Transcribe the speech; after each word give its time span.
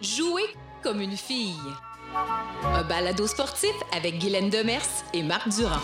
Jouer 0.00 0.42
comme 0.82 1.00
une 1.00 1.16
fille. 1.16 1.54
Un 2.64 2.82
balado 2.82 3.26
sportif 3.26 3.74
avec 3.96 4.18
Guylaine 4.18 4.50
Demers 4.50 4.82
et 5.14 5.22
Marc 5.22 5.48
Durand. 5.48 5.80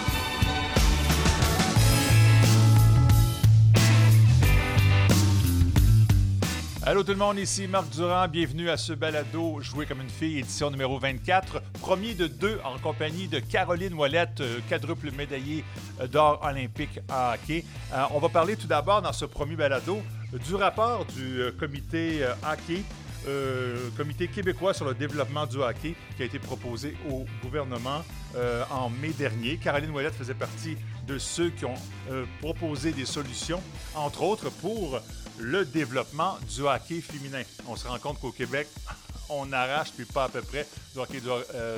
Allô 6.88 7.02
tout 7.02 7.12
le 7.12 7.18
monde, 7.18 7.38
ici 7.38 7.68
Marc 7.68 7.90
Durand. 7.90 8.28
Bienvenue 8.28 8.70
à 8.70 8.78
ce 8.78 8.94
balado 8.94 9.60
Jouer 9.60 9.84
comme 9.84 10.00
une 10.00 10.08
fille, 10.08 10.38
édition 10.38 10.70
numéro 10.70 10.98
24. 10.98 11.60
Premier 11.82 12.14
de 12.14 12.26
deux 12.26 12.58
en 12.64 12.78
compagnie 12.78 13.28
de 13.28 13.40
Caroline 13.40 13.92
Ouellette, 13.92 14.40
euh, 14.40 14.60
quadruple 14.70 15.10
médaillée 15.12 15.64
euh, 16.00 16.06
d'or 16.06 16.40
olympique 16.42 16.98
en 17.10 17.34
hockey. 17.34 17.66
Euh, 17.92 18.04
on 18.14 18.20
va 18.20 18.30
parler 18.30 18.56
tout 18.56 18.66
d'abord 18.66 19.02
dans 19.02 19.12
ce 19.12 19.26
premier 19.26 19.54
balado 19.54 20.00
du 20.32 20.54
rapport 20.54 21.04
du 21.06 21.42
comité 21.58 22.26
hockey 22.50 22.82
euh, 23.26 23.90
comité 23.96 24.28
québécois 24.28 24.72
sur 24.72 24.84
le 24.84 24.94
développement 24.94 25.44
du 25.44 25.56
hockey 25.56 25.94
qui 26.16 26.22
a 26.22 26.24
été 26.24 26.38
proposé 26.38 26.96
au 27.10 27.26
gouvernement 27.42 28.02
euh, 28.36 28.64
en 28.70 28.88
mai 28.88 29.08
dernier. 29.08 29.56
Caroline 29.56 29.90
Ouellette 29.90 30.14
faisait 30.14 30.34
partie 30.34 30.76
de 31.06 31.18
ceux 31.18 31.50
qui 31.50 31.64
ont 31.64 31.74
euh, 32.10 32.24
proposé 32.40 32.92
des 32.92 33.04
solutions, 33.04 33.60
entre 33.94 34.22
autres 34.22 34.50
pour 34.50 35.00
le 35.38 35.64
développement 35.64 36.38
du 36.48 36.62
hockey 36.62 37.00
féminin. 37.00 37.42
On 37.66 37.74
se 37.74 37.88
rend 37.88 37.98
compte 37.98 38.20
qu'au 38.20 38.32
Québec, 38.32 38.68
on 39.28 39.52
arrache, 39.52 39.90
puis 39.92 40.04
pas 40.04 40.24
à 40.24 40.28
peu 40.28 40.40
près, 40.40 40.66
du, 40.94 41.00
hockey, 41.00 41.20
du, 41.20 41.28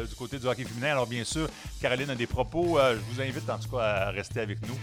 du, 0.09 0.15
côté 0.15 0.39
du 0.39 0.47
hockey 0.47 0.65
féminin. 0.65 0.93
Alors, 0.93 1.07
bien 1.07 1.25
sûr, 1.25 1.49
Caroline 1.81 2.11
a 2.11 2.15
des 2.15 2.27
propos. 2.27 2.79
je 2.79 3.15
vous 3.15 3.21
invite 3.21 3.49
en 3.49 3.59
tout 3.59 3.71
cas 3.71 3.83
à 3.83 4.11
rester 4.11 4.41
avec 4.41 4.61
nous. 4.69 4.79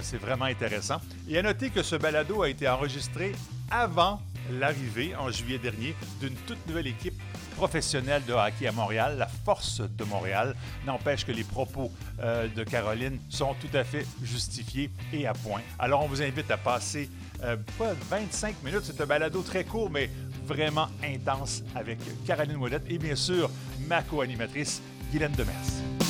C'est 0.00 0.18
vraiment 0.18 0.44
intéressant. 0.44 1.00
Et 1.28 1.38
à 1.38 1.42
noter 1.42 1.70
que 1.70 1.82
ce 1.82 1.96
balado 1.96 2.42
a 2.42 2.48
été 2.48 2.68
enregistré 2.68 3.32
avant 3.70 4.20
l'arrivée 4.52 5.14
en 5.16 5.30
juillet 5.30 5.58
dernier 5.58 5.94
d'une 6.20 6.34
toute 6.46 6.66
nouvelle 6.66 6.86
équipe 6.86 7.20
professionnelle 7.56 8.24
de 8.26 8.32
hockey 8.32 8.66
à 8.66 8.72
Montréal, 8.72 9.16
la 9.18 9.26
Force 9.26 9.80
de 9.80 10.04
Montréal. 10.04 10.54
N'empêche 10.86 11.24
que 11.26 11.32
les 11.32 11.44
propos 11.44 11.92
euh, 12.20 12.48
de 12.48 12.64
Caroline 12.64 13.18
sont 13.28 13.54
tout 13.60 13.76
à 13.76 13.84
fait 13.84 14.06
justifiés 14.22 14.90
et 15.12 15.26
à 15.26 15.34
point. 15.34 15.60
Alors 15.78 16.02
on 16.02 16.08
vous 16.08 16.22
invite 16.22 16.50
à 16.50 16.56
passer 16.56 17.10
euh, 17.42 17.56
pas 17.78 17.92
25 18.08 18.62
minutes, 18.64 18.82
c'est 18.84 19.00
un 19.00 19.06
balado 19.06 19.42
très 19.42 19.64
court, 19.64 19.90
mais 19.90 20.10
vraiment 20.46 20.88
intense 21.04 21.62
avec 21.74 21.98
Caroline 22.26 22.56
Ouellette 22.56 22.84
et 22.88 22.98
bien 22.98 23.14
sûr 23.14 23.50
ma 23.86 24.02
co-animatrice 24.02 24.80
Guylaine 25.12 25.32
Demers. 25.32 26.09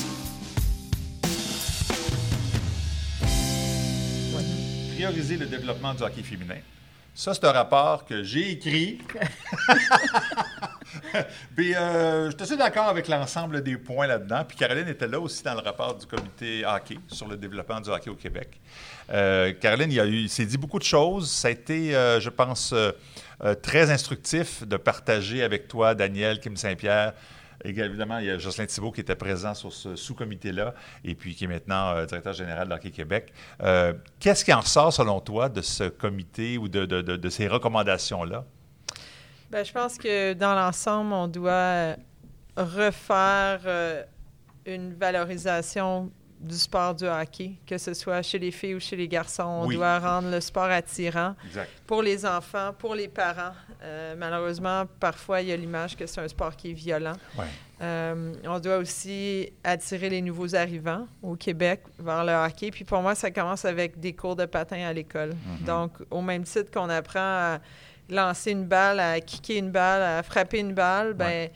Prioriser 5.00 5.38
le 5.38 5.46
développement 5.46 5.94
du 5.94 6.02
hockey 6.02 6.22
féminin 6.22 6.60
ça, 7.14 7.34
c'est 7.34 7.44
un 7.44 7.52
rapport 7.52 8.04
que 8.04 8.22
j'ai 8.22 8.52
écrit. 8.52 8.98
Puis, 11.56 11.74
euh, 11.74 12.26
je 12.26 12.36
suis 12.36 12.42
assez 12.42 12.56
d'accord 12.56 12.88
avec 12.88 13.08
l'ensemble 13.08 13.62
des 13.62 13.76
points 13.76 14.06
là-dedans. 14.06 14.44
Puis, 14.46 14.56
Caroline 14.56 14.88
était 14.88 15.08
là 15.08 15.18
aussi 15.18 15.42
dans 15.42 15.54
le 15.54 15.60
rapport 15.60 15.96
du 15.96 16.06
comité 16.06 16.64
hockey 16.64 16.98
sur 17.08 17.28
le 17.28 17.36
développement 17.36 17.80
du 17.80 17.90
hockey 17.90 18.10
au 18.10 18.14
Québec. 18.14 18.60
Euh, 19.10 19.52
Caroline, 19.52 19.90
il, 19.90 20.30
s'est 20.30 20.46
dit 20.46 20.56
beaucoup 20.56 20.78
de 20.78 20.84
choses. 20.84 21.30
Ça 21.30 21.48
a 21.48 21.50
été, 21.50 21.96
euh, 21.96 22.20
je 22.20 22.30
pense, 22.30 22.74
très 23.60 23.90
instructif 23.90 24.66
de 24.66 24.76
partager 24.76 25.42
avec 25.42 25.66
toi, 25.66 25.94
Daniel, 25.94 26.40
Kim 26.40 26.56
Saint-Pierre, 26.56 27.14
Évidemment, 27.64 28.19
il 28.19 28.27
y 28.27 28.30
a 28.30 28.39
Jocelyn 28.39 28.66
Thibault 28.66 28.91
qui 28.91 29.00
était 29.00 29.16
présent 29.16 29.55
sur 29.55 29.72
ce 29.72 29.94
sous-comité-là 29.94 30.75
et 31.05 31.14
puis 31.14 31.34
qui 31.34 31.44
est 31.44 31.48
maintenant 31.48 31.91
euh, 31.91 32.06
directeur 32.06 32.33
général 32.33 32.69
de 32.69 32.75
Hockey 32.75 32.91
Québec. 32.91 33.33
Euh, 33.62 33.92
qu'est-ce 34.19 34.44
qui 34.44 34.53
en 34.53 34.61
ressort, 34.61 34.92
selon 34.92 35.20
toi, 35.20 35.48
de 35.48 35.61
ce 35.61 35.84
comité 35.84 36.56
ou 36.56 36.69
de, 36.69 37.28
ces 37.28 37.48
recommandations-là? 37.48 38.44
Bien, 39.50 39.64
je 39.64 39.72
pense 39.72 39.98
que 39.98 40.33
dans 40.33 40.55
l'ensemble, 40.55 41.12
on 41.12 41.28
doit 41.28 41.97
refaire 42.56 43.61
euh, 43.66 44.03
une 44.64 44.94
valorisation 44.94 46.11
du 46.40 46.56
sport 46.56 46.94
du 46.94 47.04
hockey, 47.04 47.52
que 47.66 47.76
ce 47.76 47.92
soit 47.92 48.22
chez 48.22 48.38
les 48.38 48.50
filles 48.50 48.74
ou 48.74 48.80
chez 48.80 48.96
les 48.96 49.06
garçons. 49.06 49.42
On 49.64 49.68
doit 49.68 49.98
rendre 49.98 50.30
le 50.30 50.40
sport 50.40 50.64
attirant 50.64 51.34
pour 51.86 52.02
les 52.02 52.24
enfants, 52.24 52.72
pour 52.78 52.94
les 52.94 53.08
parents. 53.08 53.52
Euh, 53.82 54.14
malheureusement, 54.16 54.84
parfois, 54.98 55.42
il 55.42 55.48
y 55.48 55.52
a 55.52 55.56
l'image 55.56 55.96
que 55.96 56.06
c'est 56.06 56.20
un 56.20 56.28
sport 56.28 56.56
qui 56.56 56.70
est 56.70 56.74
violent. 56.74 57.16
Euh, 57.82 58.34
on 58.44 58.58
doit 58.58 58.78
aussi 58.78 59.52
attirer 59.64 60.10
les 60.10 60.22
nouveaux 60.22 60.54
arrivants 60.54 61.06
au 61.22 61.34
Québec 61.36 61.82
vers 61.98 62.24
le 62.24 62.32
hockey. 62.32 62.70
Puis 62.70 62.84
pour 62.84 63.00
moi, 63.00 63.14
ça 63.14 63.30
commence 63.30 63.64
avec 63.64 64.00
des 64.00 64.14
cours 64.14 64.36
de 64.36 64.46
patin 64.46 64.86
à 64.86 64.92
l'école. 64.92 65.30
Mm-hmm. 65.30 65.64
Donc, 65.64 65.92
au 66.10 66.20
même 66.20 66.44
titre 66.44 66.70
qu'on 66.70 66.88
apprend 66.88 67.20
à 67.20 67.58
lancer 68.10 68.50
une 68.52 68.64
balle, 68.64 69.00
à 69.00 69.20
kicker 69.20 69.58
une 69.58 69.70
balle, 69.70 70.02
à 70.02 70.22
frapper 70.22 70.58
une 70.58 70.74
balle, 70.74 71.14
ben 71.14 71.48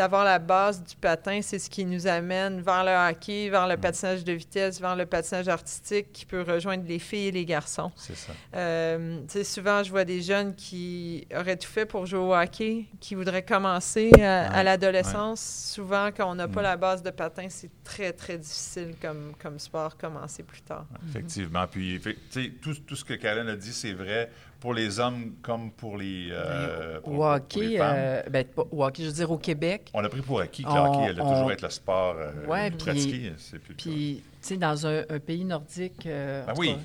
d'avoir 0.00 0.24
la 0.24 0.38
base 0.38 0.82
du 0.82 0.96
patin, 0.96 1.42
c'est 1.42 1.58
ce 1.58 1.68
qui 1.68 1.84
nous 1.84 2.06
amène 2.06 2.62
vers 2.62 2.84
le 2.84 3.10
hockey, 3.10 3.50
vers 3.50 3.68
le 3.68 3.76
mm. 3.76 3.80
patinage 3.80 4.24
de 4.24 4.32
vitesse, 4.32 4.80
vers 4.80 4.96
le 4.96 5.04
patinage 5.04 5.46
artistique 5.46 6.10
qui 6.10 6.24
peut 6.24 6.40
rejoindre 6.40 6.84
les 6.88 6.98
filles 6.98 7.26
et 7.26 7.32
les 7.32 7.44
garçons. 7.44 7.92
C'est 7.96 8.16
ça. 8.16 8.32
Euh, 8.56 9.20
souvent, 9.44 9.82
je 9.82 9.90
vois 9.90 10.06
des 10.06 10.22
jeunes 10.22 10.54
qui 10.54 11.28
auraient 11.38 11.58
tout 11.58 11.68
fait 11.68 11.84
pour 11.84 12.06
jouer 12.06 12.18
au 12.18 12.34
hockey, 12.34 12.86
qui 12.98 13.14
voudraient 13.14 13.44
commencer 13.44 14.10
à, 14.22 14.62
l'adolescence. 14.62 15.70
Souvent, 15.74 16.08
quand 16.16 16.30
on 16.30 16.34
n'a 16.34 16.48
pas 16.48 16.60
mm. 16.60 16.64
la 16.64 16.76
base 16.78 17.02
de 17.02 17.10
patin, 17.10 17.48
c'est 17.50 17.70
très, 17.84 18.14
très 18.14 18.38
difficile 18.38 18.94
comme, 19.02 19.34
comme 19.38 19.58
sport, 19.58 19.98
commencer 19.98 20.42
plus 20.42 20.62
tard. 20.62 20.86
Effectivement. 21.10 21.66
Puis, 21.70 22.00
tout, 22.62 22.74
tout 22.86 22.96
ce 22.96 23.04
que 23.04 23.12
Karen 23.12 23.48
a 23.48 23.56
dit, 23.56 23.74
c'est 23.74 23.92
vrai 23.92 24.30
pour 24.60 24.74
les 24.74 25.00
hommes 25.00 25.32
comme 25.42 25.70
pour 25.72 25.96
les, 25.96 26.28
euh, 26.30 27.00
pour, 27.00 27.20
hockey, 27.20 27.78
femmes. 27.78 27.96
Euh, 27.96 28.22
ben, 28.30 28.44
au 28.70 28.84
hockey, 28.84 29.02
je 29.02 29.08
veux 29.08 29.14
dire, 29.14 29.30
au 29.30 29.38
Québec. 29.38 29.89
On 29.92 30.04
a 30.04 30.08
pris 30.08 30.22
pour 30.22 30.40
acquis 30.40 30.62
que 30.62 30.68
le 30.68 30.78
hockey 30.78 31.04
allait 31.04 31.20
toujours 31.20 31.52
être 31.52 31.62
le 31.62 31.70
sport 31.70 32.14
euh, 32.16 32.46
ouais, 32.46 32.70
pratiqué. 32.70 33.32
Puis, 33.76 34.22
tu 34.22 34.22
sais, 34.40 34.56
dans 34.56 34.86
un, 34.86 35.02
pays 35.18 35.44
nordique, 35.44 36.04
ben 36.04 36.54
oui. 36.56 36.76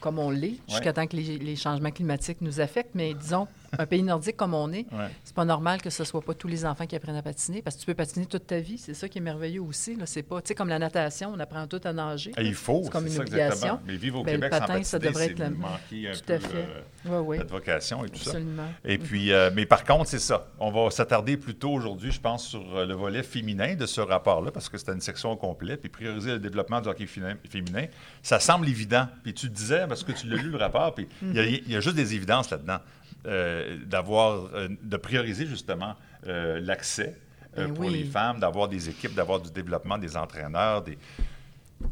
comme 0.00 0.18
on 0.18 0.30
l'est, 0.30 0.58
jusqu'à 0.68 0.92
temps 0.92 1.06
que 1.06 1.16
les, 1.16 1.38
les, 1.38 1.56
changements 1.56 1.90
climatiques 1.90 2.40
nous 2.40 2.60
affectent, 2.60 2.94
mais 2.94 3.14
disons 3.14 3.48
un 3.78 3.86
pays 3.86 4.02
nordique 4.02 4.36
comme 4.36 4.54
on 4.54 4.72
est, 4.72 4.86
c'est 5.24 5.34
pas 5.34 5.44
normal 5.44 5.80
que 5.80 5.90
ce 5.90 6.04
soit 6.04 6.22
pas 6.22 6.34
tous 6.34 6.48
les 6.48 6.64
enfants 6.64 6.86
qui 6.86 6.96
apprennent 6.96 7.16
à 7.16 7.22
patiner 7.22 7.62
parce 7.62 7.76
que 7.76 7.80
tu 7.80 7.86
peux 7.86 7.94
patiner 7.94 8.26
toute 8.26 8.46
ta 8.46 8.58
vie. 8.58 8.78
C'est 8.78 8.94
ça 8.94 9.08
qui 9.08 9.18
est 9.18 9.22
merveilleux 9.22 9.62
aussi. 9.62 9.96
C'est 10.06 10.22
pas, 10.22 10.40
tu 10.42 10.48
sais, 10.48 10.54
comme 10.54 10.68
la 10.68 10.78
natation, 10.78 11.32
on 11.34 11.40
apprend 11.40 11.66
tout 11.66 11.80
à 11.84 11.92
nager. 11.92 12.32
il 12.38 12.54
faut. 12.54 12.82
C'est 12.84 12.90
comme 12.90 13.06
une 13.06 13.18
obligation. 13.18 13.80
Mais 13.86 13.96
vivre 13.96 14.20
au 14.20 14.24
ben, 14.24 14.32
Québec 14.32 14.52
le 14.52 14.58
patin, 14.58 14.66
patiner, 14.66 14.84
ça 14.84 14.98
devrait 14.98 15.26
être 15.26 15.38
la... 15.38 15.50
manquer 15.50 16.08
un 16.08 16.12
tout 16.12 16.20
peu 16.26 16.34
à 16.34 16.38
fait. 16.38 16.66
Euh, 17.06 17.44
vocation 17.48 18.04
et 18.04 18.08
tout 18.08 18.16
Absolument. 18.16 18.68
ça. 18.84 18.90
Et 18.90 18.98
puis, 18.98 19.32
euh, 19.32 19.50
mais 19.54 19.66
par 19.66 19.84
contre, 19.84 20.08
c'est 20.08 20.18
ça. 20.18 20.46
On 20.58 20.70
va 20.70 20.90
s'attarder 20.90 21.36
plutôt 21.36 21.70
aujourd'hui, 21.70 22.12
je 22.12 22.20
pense, 22.20 22.46
sur 22.46 22.76
euh, 22.76 22.86
le 22.86 22.94
volet 22.94 23.22
féminin 23.22 23.74
de 23.74 23.86
ce 23.86 24.00
rapport-là 24.00 24.50
parce 24.50 24.68
que 24.68 24.78
c'était 24.78 24.92
une 24.92 25.00
section 25.00 25.32
au 25.32 25.36
complet. 25.36 25.76
Puis 25.76 25.88
prioriser 25.88 26.32
le 26.32 26.38
développement 26.38 26.80
du 26.80 26.88
hockey 26.88 27.06
féminin, 27.06 27.86
ça 28.22 28.40
semble 28.40 28.68
évident. 28.68 29.08
Puis 29.22 29.34
tu 29.34 29.48
disais, 29.48 29.86
parce 29.88 30.04
que 30.04 30.12
tu 30.12 30.28
l'as 30.28 30.36
lu 30.36 30.50
le 30.50 30.58
rapport, 30.58 30.94
puis 30.94 31.08
il 31.22 31.70
y, 31.70 31.76
a 31.76 31.80
juste 31.80 31.96
des 31.96 32.14
évidences 32.14 32.50
là-dedans. 32.50 32.78
Euh, 33.26 33.61
d'avoir, 33.86 34.48
euh, 34.54 34.68
de 34.82 34.96
prioriser 34.96 35.46
justement 35.46 35.94
euh, 36.26 36.60
l'accès 36.60 37.16
ben 37.56 37.72
pour 37.72 37.90
les 37.90 38.04
femmes, 38.04 38.40
d'avoir 38.40 38.68
des 38.68 38.88
équipes, 38.88 39.14
d'avoir 39.14 39.40
du 39.40 39.50
développement 39.50 39.98
des 39.98 40.16
entraîneurs, 40.16 40.82
des... 40.82 40.96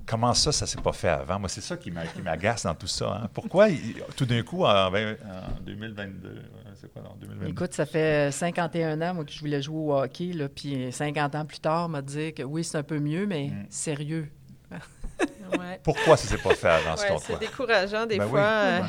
Comment 0.07 0.33
ça, 0.35 0.53
ça 0.53 0.67
s'est 0.67 0.81
pas 0.81 0.93
fait 0.93 1.09
avant? 1.09 1.41
Moi, 1.41 1.49
c'est 1.49 1.61
ça 1.61 1.77
qui 1.77 1.91
m'agace 1.91 2.63
dans 2.63 2.75
tout 2.75 2.87
ça. 2.87 3.23
Hein. 3.23 3.29
Pourquoi, 3.35 3.67
tout 4.17 4.25
d'un 4.25 4.43
coup, 4.43 4.65
en, 4.65 4.91
2022, 4.91 6.43
c'est 6.81 6.93
quoi, 6.93 7.03
en 7.03 7.17
2022? 7.17 7.51
Écoute, 7.51 7.75
ça 7.75 7.87
fait 7.87 8.31
51 8.31 9.01
ans, 9.03 9.15
moi, 9.15 9.25
que 9.25 9.33
je 9.33 9.41
voulais 9.41 9.61
jouer 9.61 9.79
au 9.79 9.99
hockey, 9.99 10.33
là, 10.33 10.49
puis 10.49 10.93
50 10.93 11.35
ans 11.35 11.45
plus 11.45 11.59
tard, 11.59 11.89
m'a 11.89 12.03
dit 12.03 12.33
que 12.33 12.45
oui, 12.45 12.63
c'est 12.63 12.79
un 12.79 12.85
peu 12.85 13.01
mieux, 13.01 13.27
mais 13.27 13.49
mm. 13.49 13.67
sérieux. 13.69 14.31
Pourquoi 15.83 16.17
ça 16.17 16.29
s'est 16.29 16.43
pas 16.43 16.55
fait 16.55 16.69
avant, 16.69 16.95
ouais, 16.95 17.19
C'est 17.21 17.39
décourageant, 17.41 18.07
des 18.07 18.19
ben 18.19 18.29
fois 18.29 18.83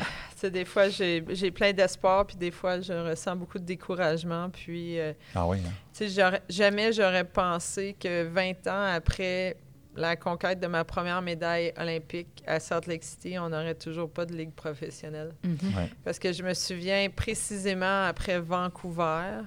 des 0.49 0.65
fois, 0.65 0.89
j'ai 0.89 1.51
plein 1.51 1.73
d'espoir, 1.73 2.25
puis 2.25 2.35
des 2.35 2.51
fois, 2.51 2.81
je 2.81 2.93
ressens 2.93 3.35
beaucoup 3.35 3.59
de 3.59 3.65
découragement. 3.65 4.49
Puis, 4.49 4.99
euh, 4.99 5.13
ah 5.35 5.47
oui, 5.47 5.57
hein? 5.65 6.39
jamais 6.49 6.93
j'aurais 6.93 7.23
pensé 7.23 7.95
que 7.99 8.23
20 8.23 8.67
ans 8.67 8.93
après 8.93 9.57
la 9.95 10.15
conquête 10.15 10.59
de 10.59 10.67
ma 10.67 10.83
première 10.83 11.21
médaille 11.21 11.73
olympique 11.77 12.43
à 12.47 12.59
Salt 12.59 12.87
Lake 12.87 13.03
City, 13.03 13.37
on 13.37 13.49
n'aurait 13.49 13.75
toujours 13.75 14.09
pas 14.09 14.25
de 14.25 14.33
ligue 14.33 14.53
professionnelle. 14.53 15.33
Mm-hmm. 15.45 15.89
Parce 16.03 16.17
que 16.17 16.31
je 16.31 16.43
me 16.43 16.53
souviens 16.53 17.09
précisément 17.09 18.05
après 18.05 18.39
Vancouver 18.39 19.41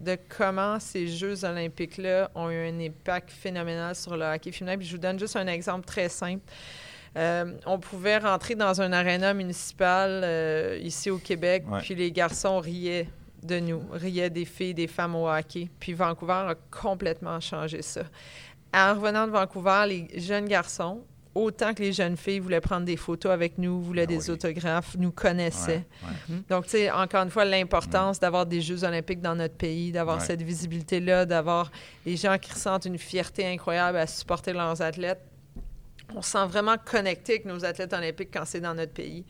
de 0.00 0.16
comment 0.28 0.80
ces 0.80 1.08
Jeux 1.08 1.44
olympiques-là 1.44 2.30
ont 2.34 2.50
eu 2.50 2.68
un 2.68 2.80
impact 2.80 3.30
phénoménal 3.30 3.94
sur 3.94 4.16
le 4.16 4.24
hockey 4.24 4.52
féminin. 4.52 4.78
Puis 4.78 4.86
je 4.86 4.92
vous 4.92 5.02
donne 5.02 5.18
juste 5.18 5.36
un 5.36 5.46
exemple 5.46 5.86
très 5.86 6.08
simple. 6.08 6.42
Euh, 7.16 7.54
on 7.66 7.78
pouvait 7.78 8.18
rentrer 8.18 8.54
dans 8.54 8.80
un 8.80 8.92
aréna 8.92 9.34
municipal 9.34 10.22
euh, 10.24 10.78
ici 10.80 11.10
au 11.10 11.18
Québec, 11.18 11.64
puis 11.80 11.94
les 11.94 12.12
garçons 12.12 12.60
riaient 12.60 13.08
de 13.42 13.58
nous, 13.58 13.82
riaient 13.92 14.30
des 14.30 14.44
filles, 14.44 14.74
des 14.74 14.86
femmes 14.86 15.16
au 15.16 15.28
hockey. 15.28 15.68
Puis 15.80 15.92
Vancouver 15.92 16.32
a 16.48 16.54
complètement 16.70 17.40
changé 17.40 17.82
ça. 17.82 18.02
En 18.72 18.94
revenant 18.94 19.26
de 19.26 19.32
Vancouver, 19.32 19.84
les 19.88 20.20
jeunes 20.20 20.46
garçons 20.46 21.02
autant 21.34 21.74
que 21.74 21.82
les 21.82 21.92
jeunes 21.92 22.16
filles 22.16 22.40
voulaient 22.40 22.60
prendre 22.60 22.84
des 22.84 22.96
photos 22.96 23.32
avec 23.32 23.58
nous, 23.58 23.80
voulaient 23.80 24.02
ah 24.02 24.06
des 24.06 24.30
autographes, 24.30 24.96
nous 24.98 25.12
connaissaient. 25.12 25.84
Mhm. 26.28 26.42
Donc, 26.48 26.64
tu 26.64 26.70
sais, 26.70 26.90
encore 26.90 27.22
une 27.22 27.30
fois, 27.30 27.44
l'importance 27.44 28.16
mhm. 28.16 28.20
d'avoir 28.20 28.46
des 28.46 28.60
Jeux 28.60 28.84
olympiques 28.84 29.20
dans 29.20 29.34
notre 29.34 29.54
pays, 29.54 29.92
d'avoir 29.92 30.20
cette 30.20 30.42
visibilité-là, 30.42 31.26
d'avoir 31.26 31.70
les 32.04 32.16
gens 32.16 32.36
qui 32.38 32.52
ressentent 32.52 32.84
une 32.84 32.98
fierté 32.98 33.46
incroyable 33.46 33.98
à 33.98 34.06
supporter 34.06 34.52
leurs 34.52 34.82
athlètes. 34.82 35.22
On 36.14 36.22
se 36.22 36.30
sent 36.32 36.46
vraiment 36.46 36.76
connecté 36.84 37.34
avec 37.34 37.44
nos 37.44 37.64
athlètes 37.64 37.92
olympiques 37.92 38.30
quand 38.32 38.44
c'est 38.44 38.60
dans 38.60 38.74
notre 38.74 38.92
pays. 38.92 39.24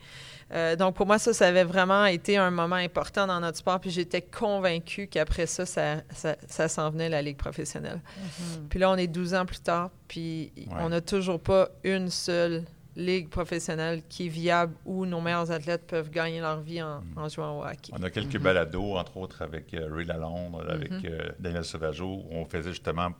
Euh, 0.53 0.75
donc, 0.75 0.95
pour 0.95 1.05
moi, 1.05 1.17
ça, 1.17 1.33
ça 1.33 1.47
avait 1.47 1.63
vraiment 1.63 2.05
été 2.05 2.37
un 2.37 2.51
moment 2.51 2.75
important 2.75 3.27
dans 3.27 3.39
notre 3.39 3.57
sport. 3.57 3.79
Puis 3.79 3.89
j'étais 3.89 4.21
convaincue 4.21 5.07
qu'après 5.07 5.45
ça, 5.45 5.65
ça, 5.65 6.01
ça, 6.47 6.67
s'en 6.67 6.89
venait, 6.89 7.09
la 7.09 7.21
Ligue 7.21 7.37
professionnelle. 7.37 8.01
Mhm. 8.17 8.67
Puis 8.69 8.79
là, 8.79 8.91
on 8.91 8.97
est 8.97 9.07
12 9.07 9.33
ans 9.33 9.45
plus 9.45 9.61
tard, 9.61 9.91
puis 10.07 10.51
on 10.79 10.89
n'a 10.89 11.01
toujours 11.01 11.39
pas 11.39 11.69
une 11.83 12.09
seule 12.09 12.65
ligue 12.95 13.29
professionnelle 13.29 14.01
qui 14.09 14.25
est 14.25 14.29
viable 14.29 14.73
où 14.85 15.05
nos 15.05 15.21
meilleurs 15.21 15.49
athlètes 15.49 15.87
peuvent 15.87 16.09
gagner 16.09 16.41
leur 16.41 16.59
vie 16.59 16.81
en, 16.81 17.01
mhm. 17.01 17.29
jouant 17.29 17.59
au 17.59 17.63
hockey. 17.63 17.93
On 17.97 18.03
a 18.03 18.09
quelques 18.09 18.35
mhm. 18.35 18.43
balados, 18.43 18.97
entre 18.97 19.17
autres 19.17 19.41
avec 19.41 19.73
euh, 19.73 19.87
Ray 19.89 20.05
Lalonde, 20.05 20.65
avec 20.67 20.91
euh, 21.05 21.29
Daniel 21.39 21.63
Sauvageau, 21.63 22.25
où 22.29 22.31
on 22.31 22.45
faisait 22.45 22.71
justement 22.71 23.11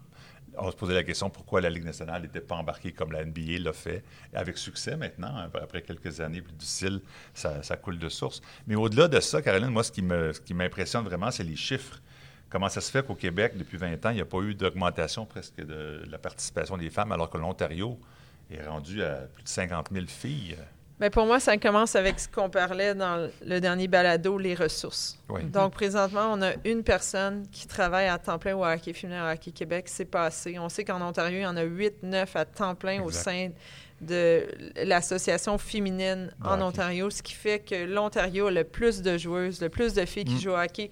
on 0.57 0.71
se 0.71 0.75
posait 0.75 0.93
la 0.93 1.03
question 1.03 1.29
pourquoi 1.29 1.61
la 1.61 1.69
Ligue 1.69 1.85
nationale 1.85 2.23
n'était 2.23 2.41
pas 2.41 2.55
embarquée 2.55 2.91
comme 2.91 3.11
la 3.11 3.23
NBA 3.23 3.59
l'a 3.59 3.73
fait, 3.73 4.03
avec 4.33 4.57
succès 4.57 4.95
maintenant, 4.95 5.49
après 5.53 5.81
quelques 5.81 6.19
années 6.19 6.41
plus 6.41 6.53
difficiles, 6.53 7.01
ça, 7.33 7.63
ça 7.63 7.77
coule 7.77 7.99
de 7.99 8.09
source. 8.09 8.41
Mais 8.67 8.75
au-delà 8.75 9.07
de 9.07 9.19
ça, 9.19 9.41
Caroline, 9.41 9.69
moi, 9.69 9.83
ce 9.83 9.91
qui, 9.91 10.01
ce 10.01 10.39
qui 10.39 10.53
m'impressionne 10.53 11.05
vraiment, 11.05 11.31
c'est 11.31 11.43
les 11.43 11.55
chiffres. 11.55 12.01
Comment 12.49 12.67
ça 12.67 12.81
se 12.81 12.91
fait 12.91 13.05
qu'au 13.05 13.15
Québec, 13.15 13.53
depuis 13.55 13.77
20 13.77 14.05
ans, 14.05 14.09
il 14.09 14.15
n'y 14.15 14.21
a 14.21 14.25
pas 14.25 14.39
eu 14.39 14.53
d'augmentation 14.53 15.25
presque 15.25 15.55
de 15.55 16.03
la 16.09 16.17
participation 16.17 16.77
des 16.77 16.89
femmes, 16.89 17.11
alors 17.13 17.29
que 17.29 17.37
l'Ontario 17.37 17.97
est 18.51 18.65
rendu 18.65 19.01
à 19.03 19.27
plus 19.33 19.43
de 19.43 19.49
50 19.49 19.89
000 19.91 20.05
filles? 20.07 20.57
Bien, 21.01 21.09
pour 21.09 21.25
moi, 21.25 21.39
ça 21.39 21.57
commence 21.57 21.95
avec 21.95 22.19
ce 22.19 22.27
qu'on 22.27 22.51
parlait 22.51 22.93
dans 22.93 23.27
le 23.43 23.59
dernier 23.59 23.87
balado, 23.87 24.37
les 24.37 24.53
ressources. 24.53 25.17
Donc, 25.51 25.73
présentement, 25.73 26.31
on 26.31 26.43
a 26.43 26.51
une 26.63 26.83
personne 26.83 27.47
qui 27.51 27.65
travaille 27.65 28.07
à 28.07 28.19
temps 28.19 28.37
plein 28.37 28.55
au 28.55 28.63
hockey 28.63 28.93
féminin 28.93 29.27
au 29.27 29.33
Hockey 29.33 29.49
Québec. 29.49 29.85
C'est 29.87 30.05
passé. 30.05 30.59
On 30.59 30.69
sait 30.69 30.83
qu'en 30.83 31.01
Ontario, 31.01 31.39
il 31.39 31.41
y 31.41 31.45
en 31.47 31.57
a 31.57 31.63
8, 31.63 32.03
9 32.03 32.35
à 32.35 32.45
temps 32.45 32.75
plein 32.75 33.01
au 33.01 33.09
sein 33.09 33.49
de 33.99 34.45
l'association 34.75 35.57
féminine 35.57 36.31
en 36.43 36.61
Ontario, 36.61 37.09
ce 37.09 37.23
qui 37.23 37.33
fait 37.33 37.57
que 37.57 37.83
l'Ontario 37.83 38.45
a 38.45 38.51
le 38.51 38.63
plus 38.63 39.01
de 39.01 39.17
joueuses, 39.17 39.59
le 39.59 39.69
plus 39.69 39.95
de 39.95 40.05
filles 40.05 40.25
qui 40.25 40.35
mm. 40.35 40.39
jouent 40.39 40.51
au 40.51 40.59
hockey, 40.59 40.91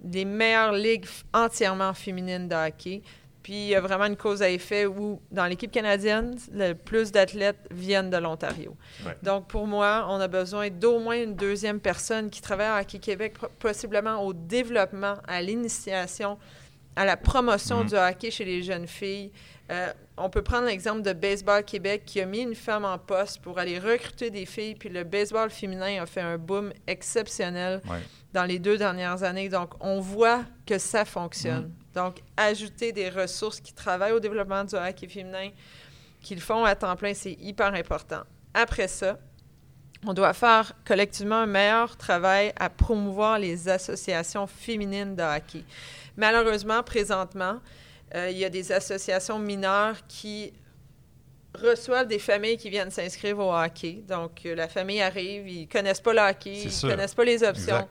des 0.00 0.26
meilleures 0.26 0.72
ligues 0.72 1.06
entièrement 1.32 1.94
féminines 1.94 2.46
de 2.46 2.54
hockey. 2.54 3.00
Puis 3.46 3.54
il 3.54 3.68
y 3.68 3.74
a 3.76 3.80
vraiment 3.80 4.06
une 4.06 4.16
cause 4.16 4.42
à 4.42 4.50
effet 4.50 4.86
où, 4.86 5.20
dans 5.30 5.46
l'équipe 5.46 5.70
canadienne, 5.70 6.36
le 6.52 6.72
plus 6.72 7.12
d'athlètes 7.12 7.68
viennent 7.70 8.10
de 8.10 8.16
l'Ontario. 8.16 8.76
Donc, 9.22 9.46
pour 9.46 9.68
moi, 9.68 10.04
on 10.08 10.18
a 10.18 10.26
besoin 10.26 10.68
d'au 10.68 10.98
moins 10.98 11.22
une 11.22 11.36
deuxième 11.36 11.78
personne 11.78 12.28
qui 12.28 12.42
travaille 12.42 12.66
à 12.66 12.80
Hockey 12.80 12.98
Québec, 12.98 13.34
possiblement 13.60 14.20
au 14.20 14.32
développement, 14.32 15.14
à 15.28 15.42
l'initiation, 15.42 16.38
à 16.96 17.04
la 17.04 17.16
promotion 17.16 17.84
mm-hmm. 17.84 17.88
du 17.88 17.94
hockey 17.94 18.30
chez 18.32 18.44
les 18.44 18.64
jeunes 18.64 18.88
filles. 18.88 19.30
Euh, 19.70 19.92
on 20.16 20.28
peut 20.28 20.42
prendre 20.42 20.66
l'exemple 20.66 21.02
de 21.02 21.12
Baseball 21.12 21.62
Québec 21.62 22.02
qui 22.04 22.20
a 22.20 22.26
mis 22.26 22.40
une 22.40 22.56
femme 22.56 22.84
en 22.84 22.98
poste 22.98 23.40
pour 23.42 23.60
aller 23.60 23.78
recruter 23.78 24.30
des 24.30 24.44
filles, 24.44 24.74
puis 24.74 24.88
le 24.88 25.04
baseball 25.04 25.50
féminin 25.50 26.02
a 26.02 26.06
fait 26.06 26.20
un 26.20 26.36
boom 26.36 26.72
exceptionnel 26.88 27.80
dans 28.32 28.44
les 28.44 28.58
deux 28.58 28.76
dernières 28.76 29.22
années. 29.22 29.48
Donc, 29.48 29.74
on 29.78 30.00
voit 30.00 30.40
que 30.66 30.78
ça 30.78 31.04
fonctionne. 31.04 31.66
Mm-hmm. 31.66 31.85
Donc, 31.96 32.22
ajouter 32.36 32.92
des 32.92 33.08
ressources 33.08 33.58
qui 33.58 33.72
travaillent 33.72 34.12
au 34.12 34.20
développement 34.20 34.62
du 34.64 34.74
hockey 34.74 35.08
féminin, 35.08 35.48
qu'ils 36.20 36.42
font 36.42 36.62
à 36.66 36.74
temps 36.74 36.94
plein, 36.94 37.14
c'est 37.14 37.32
hyper 37.40 37.72
important. 37.72 38.20
Après 38.52 38.86
ça, 38.86 39.18
on 40.06 40.12
doit 40.12 40.34
faire 40.34 40.74
collectivement 40.84 41.36
un 41.36 41.46
meilleur 41.46 41.96
travail 41.96 42.52
à 42.60 42.68
promouvoir 42.68 43.38
les 43.38 43.66
associations 43.70 44.46
féminines 44.46 45.16
de 45.16 45.22
hockey. 45.22 45.64
Malheureusement, 46.18 46.82
présentement, 46.82 47.60
euh, 48.14 48.28
il 48.30 48.36
y 48.36 48.44
a 48.44 48.50
des 48.50 48.72
associations 48.72 49.38
mineures 49.38 49.96
qui 50.06 50.52
reçoivent 51.54 52.08
des 52.08 52.18
familles 52.18 52.58
qui 52.58 52.68
viennent 52.68 52.90
s'inscrire 52.90 53.38
au 53.38 53.50
hockey. 53.54 54.02
Donc, 54.06 54.44
euh, 54.44 54.54
la 54.54 54.68
famille 54.68 55.00
arrive, 55.00 55.48
ils 55.48 55.62
ne 55.62 55.66
connaissent 55.66 56.02
pas 56.02 56.12
le 56.12 56.20
hockey, 56.20 56.62
ils 56.62 56.86
ne 56.86 56.90
connaissent 56.90 57.14
pas 57.14 57.24
les 57.24 57.42
options. 57.42 57.88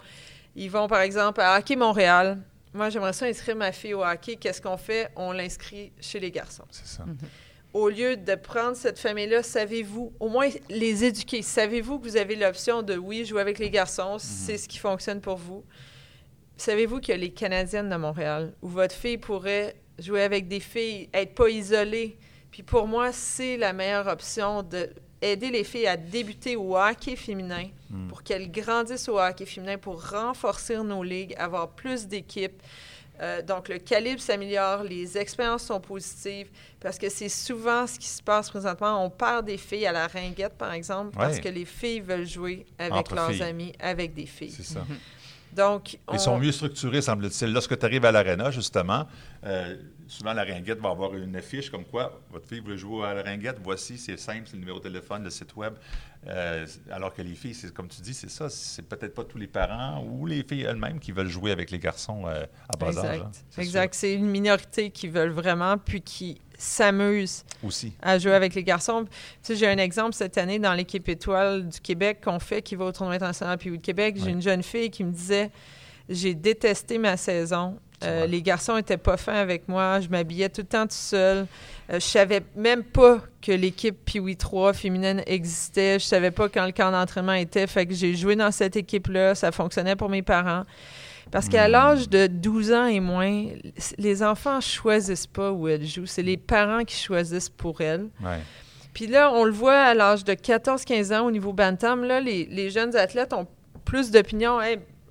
Ils 0.56 0.70
vont, 0.70 0.88
par 0.88 1.02
exemple, 1.02 1.42
à 1.42 1.58
Hockey 1.58 1.76
Montréal, 1.76 2.38
moi, 2.76 2.90
j'aimerais 2.90 3.14
ça 3.14 3.26
inscrire 3.26 3.56
ma 3.56 3.72
fille 3.72 3.94
au 3.94 4.04
hockey. 4.04 4.36
Qu'est-ce 4.36 4.62
qu'on 4.62 4.78
fait? 4.78 5.10
On 5.16 5.32
l'inscrit 5.32 5.92
chez 6.00 6.20
les 6.20 6.30
garçons. 6.30 6.66
C'est 6.70 6.86
ça. 6.86 7.06
Mhm. 7.06 7.18
Au 7.74 7.90
lieu 7.90 8.16
de 8.16 8.36
prendre 8.36 8.76
cette 8.76 9.00
famille-là, 9.00 9.44
savez-vous, 9.44 10.14
au 10.20 10.30
moins 10.30 10.50
les 10.70 11.04
éduquer, 11.04 11.42
savez-vous 11.42 12.00
que 12.00 12.04
vous 12.08 12.18
avez 12.18 12.36
l'option 12.36 12.84
de, 12.84 12.96
oui, 12.96 13.26
jouer 13.26 13.42
avec 13.42 13.60
les 13.60 13.70
garçons, 13.70 14.14
mhm. 14.14 14.20
c'est 14.20 14.58
ce 14.58 14.68
qui 14.68 14.78
fonctionne 14.78 15.22
pour 15.22 15.38
vous. 15.38 15.64
Savez-vous 16.58 17.00
qu'il 17.00 17.14
y 17.14 17.18
a 17.18 17.18
les 17.18 17.32
Canadiennes 17.32 17.90
de 17.90 17.96
Montréal, 17.96 18.54
où 18.62 18.70
votre 18.70 18.96
fille 18.96 19.18
pourrait 19.18 19.76
jouer 20.00 20.22
avec 20.22 20.48
des 20.48 20.60
filles, 20.60 21.10
être 21.14 21.36
pas 21.36 21.50
isolée. 21.50 22.18
Puis 22.52 22.64
pour 22.64 22.88
moi, 22.88 23.12
c'est 23.12 23.58
la 23.58 23.74
meilleure 23.74 24.08
option 24.08 24.64
de 24.64 24.90
aider 25.22 25.50
les 25.50 25.64
filles 25.64 25.88
à 25.88 25.98
débuter 25.98 26.56
au 26.56 26.78
hockey 26.78 27.16
féminin 27.16 27.68
hmm. 27.90 28.08
pour 28.08 28.24
qu'elles 28.24 28.52
grandissent 28.52 29.10
au 29.10 29.20
hockey 29.20 29.46
féminin, 29.46 29.78
pour 29.78 30.10
renforcer 30.10 30.78
nos 30.78 31.04
ligues, 31.04 31.36
avoir 31.38 31.70
plus 31.70 32.08
d'équipes. 32.08 32.62
Euh, 33.22 33.42
donc, 33.42 33.70
le 33.70 33.78
calibre 33.78 34.20
s'améliore, 34.20 34.84
les 34.84 35.18
expériences 35.18 35.64
sont 35.64 35.80
positives, 35.80 36.48
parce 36.82 36.98
que 36.98 37.10
c'est 37.10 37.30
souvent 37.30 37.88
ce 37.88 37.98
qui 37.98 38.08
se 38.08 38.22
passe 38.22 38.50
présentement. 38.50 39.04
On 39.06 39.10
perd 39.10 39.46
des 39.46 39.58
filles 39.58 39.86
à 39.86 39.94
la 39.94 40.08
ringuette, 40.08 40.58
par 40.58 40.74
exemple, 40.74 41.16
parce 41.16 41.40
que 41.40 41.48
les 41.48 41.66
filles 41.66 42.02
veulent 42.02 42.28
jouer 42.28 42.66
avec 42.78 43.12
leurs 43.12 43.42
amis, 43.42 43.72
avec 43.80 44.14
des 44.14 44.26
filles. 44.26 44.52
C'est 44.52 44.66
ça. 44.66 44.82
Mhm. 44.82 44.98
Donc, 45.56 45.98
Ils 46.12 46.20
sont 46.20 46.38
mieux 46.38 46.52
structurés, 46.52 47.02
semble-t-il. 47.02 47.54
Lorsque 47.54 47.80
tu 47.80 47.86
arrives 47.86 48.04
à 48.04 48.12
l'aréna, 48.12 48.52
justement, 48.52 49.08
euh, 49.46 49.78
souvent 50.08 50.34
la 50.34 50.44
ringuette 50.44 50.80
va 50.80 50.90
avoir 50.90 51.16
une 51.16 51.36
affiche 51.36 51.70
comme 51.70 51.86
quoi 51.86 52.22
votre 52.32 52.48
fille 52.48 52.62
veut 52.62 52.78
jouer 52.78 53.06
à 53.06 53.14
la 53.14 53.24
ringuette, 53.24 53.58
voici, 53.64 53.98
c'est 53.98 54.18
simple, 54.18 54.44
c'est 54.46 54.54
le 54.54 54.60
numéro 54.60 54.80
de 54.80 54.84
téléphone, 54.84 55.24
le 55.24 55.30
site 55.30 55.56
web. 55.56 55.74
Euh, 56.28 56.66
alors 56.92 57.14
que 57.14 57.22
les 57.22 57.36
filles, 57.36 57.54
c'est 57.54 57.72
comme 57.72 57.88
tu 57.88 58.02
dis, 58.02 58.14
c'est 58.14 58.30
ça, 58.30 58.50
c'est 58.50 58.82
peut-être 58.82 59.14
pas 59.14 59.24
tous 59.24 59.38
les 59.38 59.48
parents 59.48 60.04
ou 60.04 60.26
les 60.26 60.44
filles 60.44 60.64
elles-mêmes 60.64 61.00
qui 61.00 61.12
veulent 61.12 61.30
jouer 61.30 61.52
avec 61.52 61.70
les 61.70 61.78
garçons 61.78 62.26
euh, 62.26 62.46
à 62.68 62.78
bas 62.78 62.98
âge. 62.98 63.22
Hein, 63.22 63.32
exact. 63.58 63.94
C'est 63.94 64.16
une 64.16 64.30
minorité 64.30 64.90
qui 64.90 65.08
veulent 65.08 65.32
vraiment, 65.32 65.78
puis 65.78 66.02
qui 66.02 66.42
s'amusent 66.58 67.44
aussi 67.64 67.94
à 68.02 68.18
jouer 68.18 68.34
avec 68.34 68.56
les 68.56 68.64
garçons. 68.64 69.06
Tu 69.44 69.56
j'ai 69.56 69.68
un 69.68 69.78
exemple 69.78 70.14
cette 70.14 70.38
année 70.38 70.58
dans 70.58 70.74
l'équipe 70.74 71.08
étoile 71.10 71.68
du 71.68 71.80
Québec 71.80 72.22
qu'on 72.24 72.40
fait, 72.40 72.62
qui 72.62 72.76
va 72.76 72.86
au 72.86 72.92
tournoi 72.92 73.16
international 73.16 73.58
puis 73.58 73.72
de 73.72 73.78
Québec. 73.78 74.16
J'ai 74.18 74.32
une 74.32 74.42
jeune 74.42 74.64
fille 74.64 74.90
qui 74.90 75.04
me 75.04 75.12
disait 75.12 75.52
j'ai 76.10 76.36
détesté 76.36 76.98
ma 76.98 77.18
saison. 77.18 77.80
Euh, 78.04 78.28
les 78.28 78.42
garçons 78.42 78.78
étaient 78.78 78.98
pas 78.98 79.18
fins 79.18 79.36
avec 79.36 79.68
moi. 79.68 80.00
Je 80.00 80.10
m'habillais 80.10 80.50
tout 80.50 80.62
le 80.62 80.68
temps 80.68 80.84
tout 80.84 80.94
seul. 80.94 81.48
Euh, 81.90 81.94
je 81.94 82.06
savais 82.06 82.42
même 82.56 82.84
pas 82.84 83.22
que 83.42 83.52
l'équipe 83.52 83.96
Piwi 84.06 84.36
3 84.36 84.74
féminine 84.74 85.24
existait. 85.26 86.00
Je 86.00 86.06
savais 86.06 86.32
pas 86.32 86.50
quand 86.50 86.66
le 86.66 86.72
camp 86.72 86.92
d'entraînement 86.92 87.34
était. 87.34 87.68
Fait 87.68 87.86
que 87.86 87.94
j'ai 87.94 88.16
joué 88.16 88.36
dans 88.36 88.52
cette 88.52 88.76
équipe-là. 88.76 89.36
Ça 89.36 89.52
fonctionnait 89.52 89.96
pour 89.96 90.10
mes 90.10 90.22
parents. 90.22 90.64
Parce 91.32 91.50
qu'à 91.50 91.68
hmm. 91.68 91.72
l'âge 91.72 92.10
de 92.10 92.28
12 92.28 92.72
ans 92.74 92.86
et 92.86 93.00
moins, 93.00 93.46
les 93.98 94.24
enfants 94.24 94.62
choisissent 94.62 95.28
pas 95.28 95.52
où 95.52 95.68
elles 95.68 95.86
jouent. 95.86 96.06
C'est 96.06 96.22
les 96.22 96.38
parents 96.38 96.84
qui 96.84 96.96
choisissent 96.96 97.50
pour 97.50 97.82
elles. 97.82 98.10
Puis 98.94 99.08
là, 99.08 99.32
on 99.34 99.44
le 99.44 99.52
voit 99.52 99.78
à 99.78 99.94
l'âge 99.94 100.24
de 100.24 100.34
14-15 100.34 101.14
ans 101.14 101.26
au 101.26 101.32
niveau 101.32 101.52
Bantam, 101.52 102.04
là, 102.06 102.22
les, 102.22 102.46
les 102.46 102.70
jeunes 102.70 102.96
athlètes 102.96 103.34
ont 103.34 103.46
plus 103.84 104.12
d'opinion. 104.12 104.60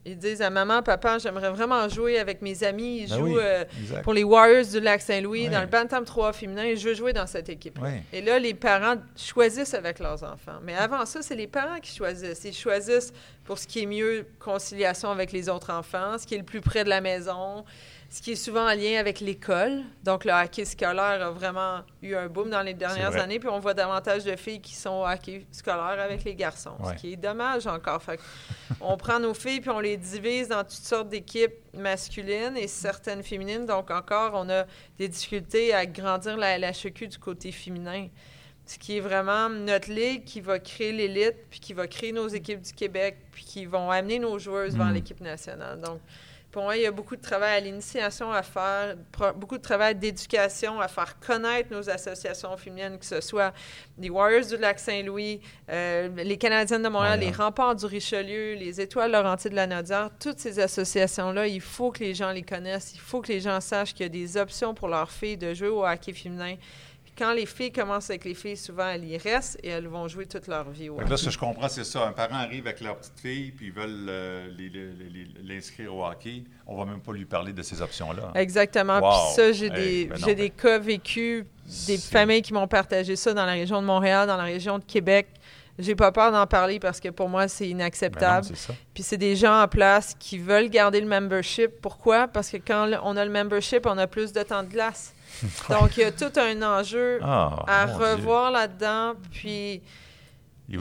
Ils 0.07 0.19
disent 0.19 0.43
à 0.43 0.51
maman, 0.51 0.83
papa, 0.83 1.19
j'aimerais 1.19 1.51
vraiment 1.51 1.89
jouer 1.89 2.19
avec 2.19 2.43
mes 2.43 2.63
amis. 2.63 3.05
Ils 3.05 3.09
ben 3.09 3.19
jouent 3.19 3.39
euh, 3.39 3.65
pour 4.03 4.13
les 4.13 4.23
Warriors 4.23 4.67
du 4.67 4.81
Lac-Saint-Louis 4.81 5.49
dans 5.49 5.63
le 5.63 5.67
Bantam 5.67 6.05
3 6.05 6.35
féminin 6.35 6.65
et 6.65 6.77
je 6.77 6.89
veux 6.89 6.95
jouer 6.95 7.15
dans 7.15 7.27
cette 7.27 7.49
équipe. 7.49 7.79
Et 8.13 8.21
là, 8.21 8.39
les 8.39 8.53
parents 8.53 8.97
choisissent 9.17 9.75
avec 9.75 9.99
leurs 10.01 10.23
enfants. 10.23 10.59
Mais 10.63 10.75
avant 10.75 11.07
ça, 11.07 11.23
c'est 11.23 11.37
les 11.37 11.47
parents 11.47 11.81
qui 11.81 11.95
choisissent. 11.95 12.45
Ils 12.45 12.55
choisissent 12.55 13.13
pour 13.45 13.59
ce 13.59 13.67
qui 13.67 13.83
est 13.83 13.87
mieux, 13.87 14.27
conciliation 14.39 15.11
avec 15.11 15.33
les 15.33 15.49
autres 15.49 15.73
enfants, 15.73 16.19
ce 16.19 16.27
qui 16.27 16.35
est 16.35 16.39
le 16.39 16.45
plus 16.45 16.61
près 16.61 16.85
de 16.85 16.89
la 16.89 17.01
maison, 17.01 17.65
ce 18.15 18.23
qui 18.23 18.31
est 18.31 18.37
souvent 18.37 18.71
en 18.71 18.75
lien 18.77 19.01
avec 19.01 19.19
l'école. 19.19 19.83
Donc, 20.05 20.25
le 20.25 20.31
hockey 20.31 20.65
scolaire 20.65 21.21
a 21.21 21.31
vraiment 21.31 21.81
eu 22.01 22.15
un 22.15 22.29
boom 22.29 22.49
dans 22.49 22.63
les 22.63 22.73
dernières 22.73 23.17
années, 23.17 23.41
puis 23.41 23.49
on 23.49 23.59
voit 23.59 23.75
davantage 23.75 24.23
de 24.23 24.37
filles 24.37 24.61
qui 24.61 24.77
sont 24.77 25.03
au 25.03 25.05
hockey 25.05 25.45
scolaire 25.51 25.99
avec 26.01 26.23
les 26.23 26.37
garçons, 26.37 26.77
ce 26.85 26.93
qui 26.93 27.15
est 27.15 27.17
dommage 27.17 27.67
encore. 27.67 28.01
Fait 28.01 28.21
on 28.81 28.97
prend 28.97 29.19
nos 29.19 29.35
filles, 29.35 29.61
puis 29.61 29.71
on 29.71 29.81
les 29.81 29.97
divise 29.97 30.47
dans 30.47 30.63
toutes 30.63 30.71
sortes 30.71 31.09
d'équipes 31.09 31.57
masculines 31.77 32.57
et 32.57 32.69
certaines 32.69 33.25
féminines. 33.25 33.67
Donc, 33.67 33.91
encore, 33.91 34.31
on 34.35 34.49
a 34.49 34.65
des 34.97 35.09
difficultés 35.09 35.75
à 35.75 35.85
grandir 35.85 36.37
la 36.37 36.57
LHEQ 36.57 37.09
du 37.09 37.19
côté 37.19 37.51
féminin. 37.51 38.07
Ce 38.65 38.79
qui 38.79 38.99
est 38.99 39.01
vraiment 39.01 39.49
notre 39.49 39.91
ligue 39.91 40.23
qui 40.23 40.41
va 40.41 40.61
créer 40.61 40.93
l'élite, 40.93 41.35
puis 41.51 41.59
qui 41.59 41.73
va 41.73 41.89
créer 41.89 42.13
nos 42.13 42.29
équipes 42.29 42.61
du 42.61 42.73
Québec, 42.75 43.17
puis 43.33 43.43
qui 43.43 43.67
vont 43.67 43.91
amener 43.91 44.21
nos 44.21 44.39
joueuses 44.39 44.77
vers 44.77 44.87
hmm. 44.87 44.95
l'équipe 44.95 45.21
nationale. 45.21 45.81
Donc, 45.81 46.01
pour 46.55 46.63
moi, 46.63 46.77
il 46.77 46.83
y 46.85 46.87
a 46.87 46.93
beaucoup 46.93 47.17
de 47.17 47.21
travail 47.21 47.57
à 47.57 47.59
l'initiation 47.59 48.31
à 48.31 48.45
faire, 48.45 48.95
beaucoup 49.35 49.59
de 49.59 49.63
travail 49.63 49.97
d'éducation 49.97 50.81
à 50.81 50.87
faire 50.87 51.19
connaître 51.19 51.73
nos 51.73 51.91
associations 51.91 52.57
féminines, 52.57 52.97
que 52.97 53.05
ce 53.05 53.21
soit 53.21 53.53
les 53.99 54.09
Warriors 54.09 54.47
du 54.47 54.57
Lac-Saint-Louis, 54.57 55.41
euh, 55.69 56.09
les 56.15 56.39
Canadiennes 56.39 56.85
de 56.85 56.89
Montréal, 56.89 57.19
les 57.19 57.33
Remparts 57.33 57.75
du 57.75 57.87
Richelieu, 57.87 58.55
les 58.55 58.81
Étoiles 58.81 59.11
Laurentides 59.11 59.51
de 59.51 59.57
la 59.57 59.67
Nodière. 59.67 60.11
Toutes 60.21 60.39
ces 60.39 60.61
associations-là, 60.61 61.49
il 61.49 61.61
faut 61.61 61.91
que 61.91 62.05
les 62.05 62.15
gens 62.15 62.31
les 62.31 62.45
connaissent. 62.45 62.93
Il 62.95 63.01
faut 63.01 63.21
que 63.21 63.33
les 63.33 63.41
gens 63.41 63.61
sachent 63.61 63.93
qu'il 63.93 64.05
y 64.05 64.07
a 64.07 64.09
des 64.09 64.37
options 64.37 64.75
pour 64.75 64.87
leurs 64.87 65.11
filles 65.11 65.37
de 65.37 65.55
jouer 65.55 65.67
au 65.67 65.85
hockey 65.85 66.13
féminin 66.13 66.55
quand 67.17 67.33
les 67.33 67.47
filles 67.47 67.73
commencent 67.73 68.11
avec 68.11 68.25
les 68.25 68.35
filles, 68.35 68.57
souvent, 68.57 68.89
elles 68.89 69.05
y 69.05 69.17
restent 69.17 69.59
et 69.63 69.69
elles 69.69 69.87
vont 69.87 70.09
jouer 70.09 70.27
toute 70.27 70.47
leur 70.47 70.69
vie. 70.71 70.89
Au 70.89 71.01
là, 71.01 71.17
ce 71.17 71.27
que 71.27 71.31
je 71.31 71.39
comprends, 71.39 71.69
c'est 71.69 71.85
ça. 71.85 72.07
Un 72.07 72.13
parent 72.13 72.37
arrive 72.37 72.67
avec 72.67 72.81
leur 72.81 72.97
petite 72.97 73.21
fille 73.21 73.53
puis 73.53 73.67
ils 73.67 73.73
veulent 73.73 74.07
euh, 74.09 74.49
l'inscrire 75.45 75.95
au 75.95 76.05
hockey. 76.05 76.45
On 76.67 76.77
va 76.77 76.85
même 76.85 77.01
pas 77.01 77.13
lui 77.13 77.25
parler 77.25 77.53
de 77.53 77.63
ces 77.63 77.81
options-là. 77.81 78.33
Exactement. 78.35 79.01
Puis 79.01 79.35
ça, 79.35 79.53
j'ai 79.53 79.71
des, 79.71 80.07
ben 80.07 80.51
cas 80.51 80.79
vécus, 80.79 81.45
des 81.87 81.99
familles 81.99 82.43
qui 82.43 82.53
m'ont 82.53 82.69
partagé 82.69 83.17
ça 83.17 83.33
dans 83.33 83.47
la 83.47 83.53
région 83.53 83.81
de 83.81 83.87
Montréal, 83.87 84.27
dans 84.27 84.37
la 84.37 84.45
région 84.45 84.79
de 84.79 84.85
Québec. 84.85 85.29
J'ai 85.79 85.97
pas 85.97 86.13
peur 86.13 86.31
d'en 86.31 86.47
parler 86.47 86.79
parce 86.79 87.01
que 87.01 87.09
pour 87.09 87.29
moi, 87.29 87.49
c'est 87.49 87.69
inacceptable. 87.69 88.47
Ben 88.47 88.75
puis 88.93 89.03
c'est 89.03 89.17
des 89.17 89.35
gens 89.35 89.61
en 89.61 89.67
place 89.67 90.15
qui 90.19 90.39
veulent 90.39 90.69
garder 90.69 91.01
le 91.01 91.07
membership. 91.07 91.81
Pourquoi? 91.81 92.29
Parce 92.29 92.49
que 92.49 92.59
quand 92.59 92.89
on 93.03 93.17
a 93.17 93.25
le 93.25 93.31
membership, 93.31 93.85
on 93.87 93.99
a 93.99 94.07
plus 94.07 94.33
de 94.33 94.43
temps 94.43 94.63
de 94.63 94.69
glace. 94.69 95.14
Donc, 95.71 95.97
il 95.97 96.01
y 96.01 96.05
a 96.05 96.13
tout 96.13 96.33
un 96.37 96.63
enjeu 96.63 97.19
ah, 97.23 97.65
à 97.67 97.87
revoir 97.87 98.51
là-dedans. 98.51 99.15
Puis, 99.31 99.83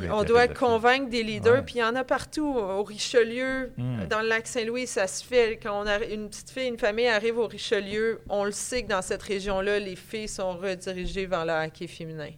on 0.09 0.23
doit 0.23 0.47
convaincre 0.47 1.09
des 1.09 1.23
leaders. 1.23 1.63
Puis, 1.65 1.75
il 1.75 1.79
y 1.79 1.83
en 1.83 1.95
a 1.95 2.03
partout. 2.03 2.57
Au 2.57 2.83
Richelieu, 2.83 3.71
hmm. 3.77 4.07
dans 4.09 4.21
le 4.21 4.27
lac 4.27 4.47
Saint-Louis, 4.47 4.87
ça 4.87 5.07
se 5.07 5.23
fait. 5.23 5.59
Quand 5.61 5.83
on 5.83 5.87
a 5.87 6.03
une 6.05 6.29
petite 6.29 6.49
fille, 6.49 6.67
une 6.67 6.77
famille 6.77 7.07
arrive 7.07 7.37
au 7.37 7.47
Richelieu, 7.47 8.21
on 8.29 8.45
le 8.45 8.51
sait 8.51 8.83
que 8.83 8.89
dans 8.89 9.01
cette 9.01 9.23
région-là, 9.23 9.79
les 9.79 9.95
filles 9.95 10.29
sont 10.29 10.53
redirigées 10.53 11.25
vers 11.25 11.45
le 11.45 11.53
hockey 11.53 11.87
féminin. 11.87 12.31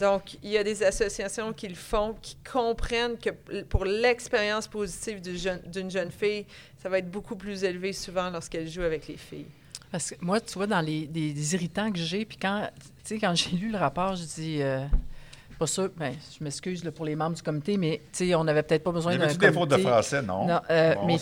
Donc, 0.00 0.38
il 0.42 0.50
y 0.50 0.56
a 0.56 0.64
des 0.64 0.82
associations 0.82 1.52
qui 1.52 1.68
le 1.68 1.74
font, 1.74 2.16
qui 2.22 2.36
comprennent 2.50 3.18
que 3.18 3.30
pour 3.64 3.84
l'expérience 3.84 4.66
positive 4.66 5.20
d'une 5.20 5.90
jeune 5.90 6.10
fille, 6.10 6.46
ça 6.82 6.88
va 6.88 6.98
être 6.98 7.10
beaucoup 7.10 7.36
plus 7.36 7.64
élevé 7.64 7.92
souvent 7.92 8.30
lorsqu'elle 8.30 8.66
joue 8.66 8.82
avec 8.82 9.06
les 9.08 9.18
filles. 9.18 9.50
Parce 9.90 10.10
que 10.10 10.14
moi, 10.20 10.40
tu 10.40 10.54
vois, 10.54 10.66
dans 10.66 10.80
les, 10.80 11.54
irritants 11.54 11.90
que 11.90 11.98
j'ai, 11.98 12.24
puis 12.24 12.38
quand, 12.40 12.68
quand 13.08 13.34
j'ai 13.34 13.56
lu 13.56 13.70
le 13.70 13.78
rapport, 13.78 14.16
je 14.16 14.24
dis. 14.24 14.62
Euh, 14.62 14.84
pas 15.60 15.66
sûr, 15.66 15.90
ben, 15.94 16.14
je 16.38 16.42
m'excuse 16.42 16.82
pour 16.96 17.04
les 17.04 17.14
membres 17.14 17.36
du 17.36 17.42
comité, 17.42 17.76
mais 17.76 18.00
on 18.34 18.44
n'avait 18.44 18.62
peut-être 18.62 18.82
pas 18.82 18.92
besoin 18.92 19.12
d'un 19.18 19.26
comité. 19.26 19.48
des 19.48 19.52
fautes 19.52 19.68
de 19.68 19.76
français, 19.76 20.22
non? 20.22 20.46
non 20.46 20.60
euh, 20.70 20.94
mais 21.06 21.18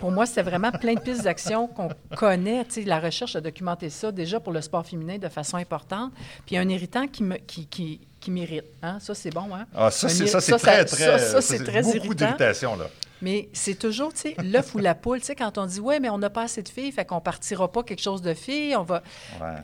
pour 0.00 0.10
moi, 0.10 0.26
c'était 0.26 0.42
vraiment 0.42 0.72
plein 0.72 0.94
de 0.94 1.00
pistes 1.00 1.22
d'action 1.22 1.68
qu'on 1.68 1.90
connaît. 2.16 2.66
La 2.84 2.98
recherche 2.98 3.36
a 3.36 3.40
documenté 3.40 3.88
ça 3.88 4.10
déjà 4.10 4.40
pour 4.40 4.52
le 4.52 4.60
sport 4.60 4.84
féminin 4.84 5.18
de 5.18 5.28
façon 5.28 5.56
importante. 5.56 6.10
Puis 6.44 6.50
il 6.50 6.54
y 6.54 6.58
a 6.58 6.62
un 6.62 6.68
irritant 6.68 7.06
qui 7.06 7.22
me, 7.22 7.36
qui, 7.36 7.66
qui, 7.66 8.00
qui 8.18 8.32
m'irrite. 8.32 8.64
Hein? 8.82 8.98
Ça, 8.98 9.14
c'est 9.14 9.30
bon. 9.30 9.54
Hein? 9.54 9.66
Ah, 9.72 9.92
ça, 9.92 10.08
c'est, 10.08 10.26
ça, 10.26 10.40
c'est 10.40 10.58
très, 10.58 10.84
très, 10.84 11.18
ça, 11.20 11.40
c'est 11.40 11.62
très 11.62 11.82
beaucoup 11.82 12.14
d'irritation, 12.14 12.74
là. 12.76 12.86
Mais 13.22 13.48
c'est 13.52 13.78
toujours, 13.78 14.12
tu 14.12 14.20
sais, 14.20 14.36
l'œuf 14.42 14.74
ou 14.74 14.78
la 14.78 14.94
poule. 14.94 15.20
Tu 15.20 15.26
sais, 15.26 15.34
quand 15.34 15.58
on 15.58 15.66
dit, 15.66 15.80
ouais, 15.80 16.00
mais 16.00 16.10
on 16.10 16.18
n'a 16.18 16.30
pas 16.30 16.42
assez 16.42 16.62
de 16.62 16.68
filles, 16.68 16.92
fait 16.92 17.04
qu'on 17.04 17.20
partira 17.20 17.70
pas 17.72 17.82
quelque 17.82 18.02
chose 18.02 18.22
de 18.22 18.34
filles, 18.34 18.76
on 18.76 18.82
va. 18.82 19.02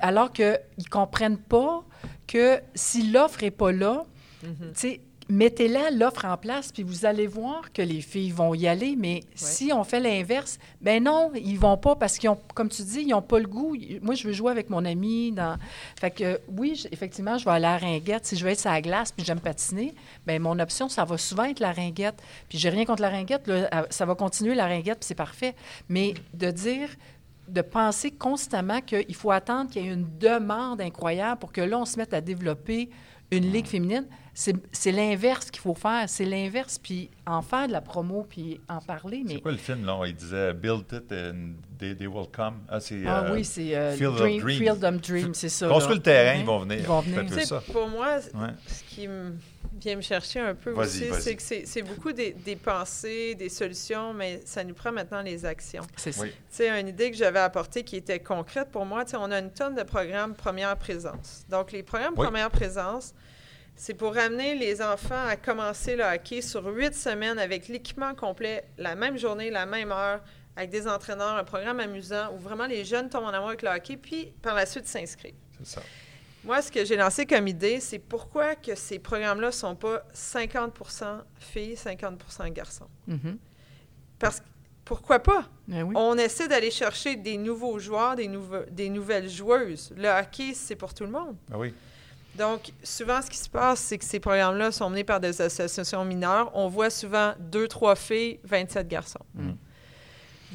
Alors 0.01 0.33
qu'ils 0.33 0.59
ne 0.79 0.89
comprennent 0.91 1.39
pas 1.39 1.85
que 2.27 2.61
si 2.75 3.11
l'offre 3.11 3.43
n'est 3.43 3.51
pas 3.51 3.73
là, 3.73 4.05
tu 4.43 4.49
sais, 4.75 5.01
mettez-la 5.33 5.91
l'offre 5.91 6.27
en 6.27 6.37
place, 6.37 6.71
puis 6.73 6.83
vous 6.83 7.07
allez 7.07 7.27
voir 7.27 7.73
que 7.73 7.81
les 7.81 8.03
filles 8.03 8.31
vont 8.31 8.53
y 8.55 8.67
aller. 8.67 8.97
Mais 8.97 9.23
si 9.35 9.73
on 9.73 9.83
fait 9.83 9.99
l'inverse, 9.99 10.59
ben 10.81 11.03
non, 11.03 11.33
ils 11.35 11.59
vont 11.59 11.79
pas 11.79 11.97
parce 11.97 12.19
qu'ils 12.19 12.29
ont, 12.29 12.39
comme 12.55 12.69
tu 12.69 12.83
dis, 12.83 13.01
ils 13.01 13.09
n'ont 13.09 13.23
pas 13.23 13.39
le 13.39 13.47
goût. 13.47 13.75
Moi, 14.03 14.15
je 14.15 14.27
veux 14.27 14.35
jouer 14.35 14.51
avec 14.51 14.69
mon 14.69 14.85
ami. 14.85 15.33
Dans... 15.33 15.57
Fait 15.99 16.11
que 16.11 16.39
oui, 16.49 16.85
effectivement, 16.93 17.39
je 17.39 17.47
vais 17.47 17.51
aller 17.51 17.65
à 17.65 17.73
la 17.73 17.79
ringuette. 17.79 18.27
Si 18.27 18.37
je 18.37 18.45
veux 18.45 18.51
être 18.51 18.61
sur 18.61 18.71
la 18.71 18.83
glace 18.83 19.11
puis 19.11 19.25
j'aime 19.25 19.41
patiner, 19.41 19.95
ben 20.27 20.41
mon 20.41 20.59
option, 20.59 20.91
ça 20.91 21.05
va 21.05 21.17
souvent 21.17 21.45
être 21.45 21.61
la 21.61 21.73
ringuette. 21.73 22.23
Puis 22.51 22.59
j'ai 22.59 22.69
rien 22.69 22.85
contre 22.85 23.03
la 23.03 23.11
ringuette. 23.11 23.51
ça 23.89 24.05
va 24.05 24.15
continuer 24.15 24.55
la 24.55 24.67
ringuette, 24.67 24.99
puis 24.99 25.07
c'est 25.07 25.15
parfait. 25.15 25.55
Mais 25.89 26.13
de 26.35 26.51
dire 26.51 26.91
de 27.49 27.61
penser 27.61 28.11
constamment 28.11 28.81
qu'il 28.81 29.15
faut 29.15 29.31
attendre 29.31 29.71
qu'il 29.71 29.85
y 29.85 29.89
ait 29.89 29.93
une 29.93 30.19
demande 30.19 30.81
incroyable 30.81 31.41
pour 31.41 31.53
que 31.53 31.61
là, 31.61 31.79
on 31.79 31.85
se 31.85 31.97
mette 31.97 32.15
à 32.15 32.21
développer 32.21 32.89
une 33.31 33.51
ligue 33.51 33.67
féminine. 33.67 34.07
C'est 34.35 34.93
l'inverse 34.93 35.51
qu'il 35.51 35.61
faut 35.61 35.75
faire. 35.75 36.05
C'est 36.09 36.25
l'inverse, 36.25 36.79
puis 36.79 37.11
en 37.27 37.43
faire 37.43 37.67
de 37.67 37.73
la 37.73 37.83
promo, 37.83 38.27
puis 38.29 38.61
en 38.69 38.81
parler. 38.81 39.23
Mais... 39.27 39.35
C'est 39.35 39.41
quoi 39.41 39.53
le 39.53 39.59
film, 39.59 39.85
là? 39.85 40.01
Il 40.07 40.15
disait 40.15 40.53
«Build 40.55 40.87
it 40.91 41.13
and 41.13 41.53
they, 41.79 41.95
they 41.95 42.07
will 42.07 42.27
come». 42.33 42.61
Ah, 42.69 42.79
ah 43.07 43.25
euh, 43.25 43.35
oui, 43.35 43.45
c'est 43.45 43.77
euh, 43.77 43.95
Field, 43.95 44.17
Dream, 44.17 44.37
of 44.37 44.43
Dream. 44.43 44.59
Field 44.59 44.85
of 44.85 45.01
Dream, 45.01 45.35
c'est 45.35 45.49
ça. 45.51 45.69
Construis 45.69 45.97
le 45.97 46.03
terrain, 46.03 46.39
ils 46.39 46.47
vont 46.47 46.61
venir. 46.61 46.79
Ils 46.79 46.87
vont 46.87 47.01
venir. 47.01 47.47
Ça. 47.47 47.63
Pour 47.73 47.89
moi, 47.89 48.21
ce 48.21 48.95
qui 48.95 49.07
vient 49.81 49.97
me 49.97 50.03
chercher 50.03 50.41
un 50.41 50.55
peu 50.55 50.73
aussi, 50.73 51.05
c'est 51.21 51.37
que 51.37 51.43
c'est 51.43 51.83
beaucoup 51.83 52.13
des, 52.13 52.33
des, 52.33 52.57
pensées, 52.57 53.35
des 53.35 53.51
solutions, 53.51 54.15
mais 54.15 54.41
ça 54.47 54.65
nous 54.65 54.75
prend 54.75 54.93
maintenant 54.93 55.21
les 55.21 55.45
actions. 55.45 55.83
C'est 55.97 56.13
ça. 56.13 56.25
Tu 56.25 56.33
sais, 56.49 56.81
une 56.81 56.89
idée 56.89 57.11
que 57.11 57.17
j'avais 57.17 57.41
apportée 57.41 57.83
qui 57.83 57.97
était 57.97 58.21
concrète 58.21 58.71
pour 58.71 58.87
moi, 58.87 59.05
tu 59.05 59.11
sais, 59.11 59.17
on 59.21 59.31
a 59.31 59.39
une 59.39 59.53
tonne 59.53 59.75
de 59.75 59.83
programmes 59.83 60.35
première 60.35 60.77
présence. 60.77 61.45
Donc, 61.51 61.73
les 61.73 61.83
programmes 61.83 62.15
première 62.15 62.51
présence 62.51 63.13
c'est 63.75 63.95
pour 63.95 64.17
amener 64.17 64.55
les 64.55 64.83
enfants 64.83 65.27
à 65.27 65.37
commencer 65.37 65.97
le 65.97 66.05
hockey 66.05 66.43
sur 66.43 66.67
huit 66.67 66.95
semaines 66.95 67.39
avec 67.39 67.69
l'équipement 67.69 68.15
complet, 68.15 68.65
la 68.79 68.95
même 68.95 69.17
journée, 69.17 69.51
la 69.51 69.67
même 69.67 69.91
heure, 69.93 70.21
avec 70.57 70.71
des 70.71 70.87
entraîneurs, 70.87 71.37
un 71.37 71.45
programme 71.45 71.81
amusant 71.81 72.33
où 72.35 72.39
vraiment 72.39 72.67
les 72.67 72.85
jeunes 72.85 73.09
tombent 73.09 73.25
en 73.25 73.29
amour 73.29 73.49
avec 73.49 73.63
le 73.63 73.69
hockey, 73.69 73.97
puis 73.97 74.33
par 74.43 74.55
la 74.55 74.67
suite 74.67 74.87
s'inscrivent. 74.87 75.35
C'est 75.59 75.75
ça. 75.75 75.83
Moi, 76.45 76.61
ce 76.61 76.73
que 76.73 76.85
j'ai 76.85 76.97
lancé 76.97 77.25
comme 77.25 77.47
idée, 77.47 77.79
c'est 77.79 78.01
pourquoi 78.01 78.57
que 78.57 78.75
ces 78.75 78.99
programmes-là 78.99 79.49
ne 79.49 79.53
sont 79.53 79.77
pas 79.77 80.03
50% 80.13 81.21
filles, 81.39 81.75
50% 81.75 82.53
garçons? 82.53 82.89
Mm-hmm. 83.09 83.37
Parce 84.19 84.41
que 84.41 84.47
pourquoi 84.85 85.21
pas? 85.21 85.49
Ben 85.69 85.91
On 85.95 86.19
essaie 86.19 86.49
d'aller 86.49 86.73
chercher 86.73 87.15
des 87.15 87.37
nouveaux 87.37 87.79
joueurs, 87.79 88.17
des, 88.17 88.29
des 88.71 88.89
nouvelles 88.89 89.29
joueuses. 89.29 89.93
Le 89.97 90.09
hockey, 90.09 90.53
c'est 90.55 90.75
pour 90.75 90.93
tout 90.93 91.05
le 91.05 91.11
monde. 91.11 91.37
Ben 91.49 91.57
oui. 91.57 91.73
Donc, 92.37 92.73
souvent, 92.83 93.21
ce 93.21 93.31
qui 93.31 93.37
se 93.37 93.51
passe, 93.51 93.81
c'est 93.81 93.99
que 93.99 94.05
ces 94.05 94.21
programmes-là 94.21 94.73
sont 94.73 94.89
menés 94.89 95.05
par 95.05 95.21
des 95.21 95.41
associations 95.41 96.05
mineures. 96.05 96.51
On 96.55 96.69
voit 96.69 96.91
souvent 96.91 97.35
deux, 97.39 97.69
trois 97.69 97.95
filles, 97.95 98.41
27 98.45 98.89
garçons. 98.89 99.25
Mm. 99.35 99.51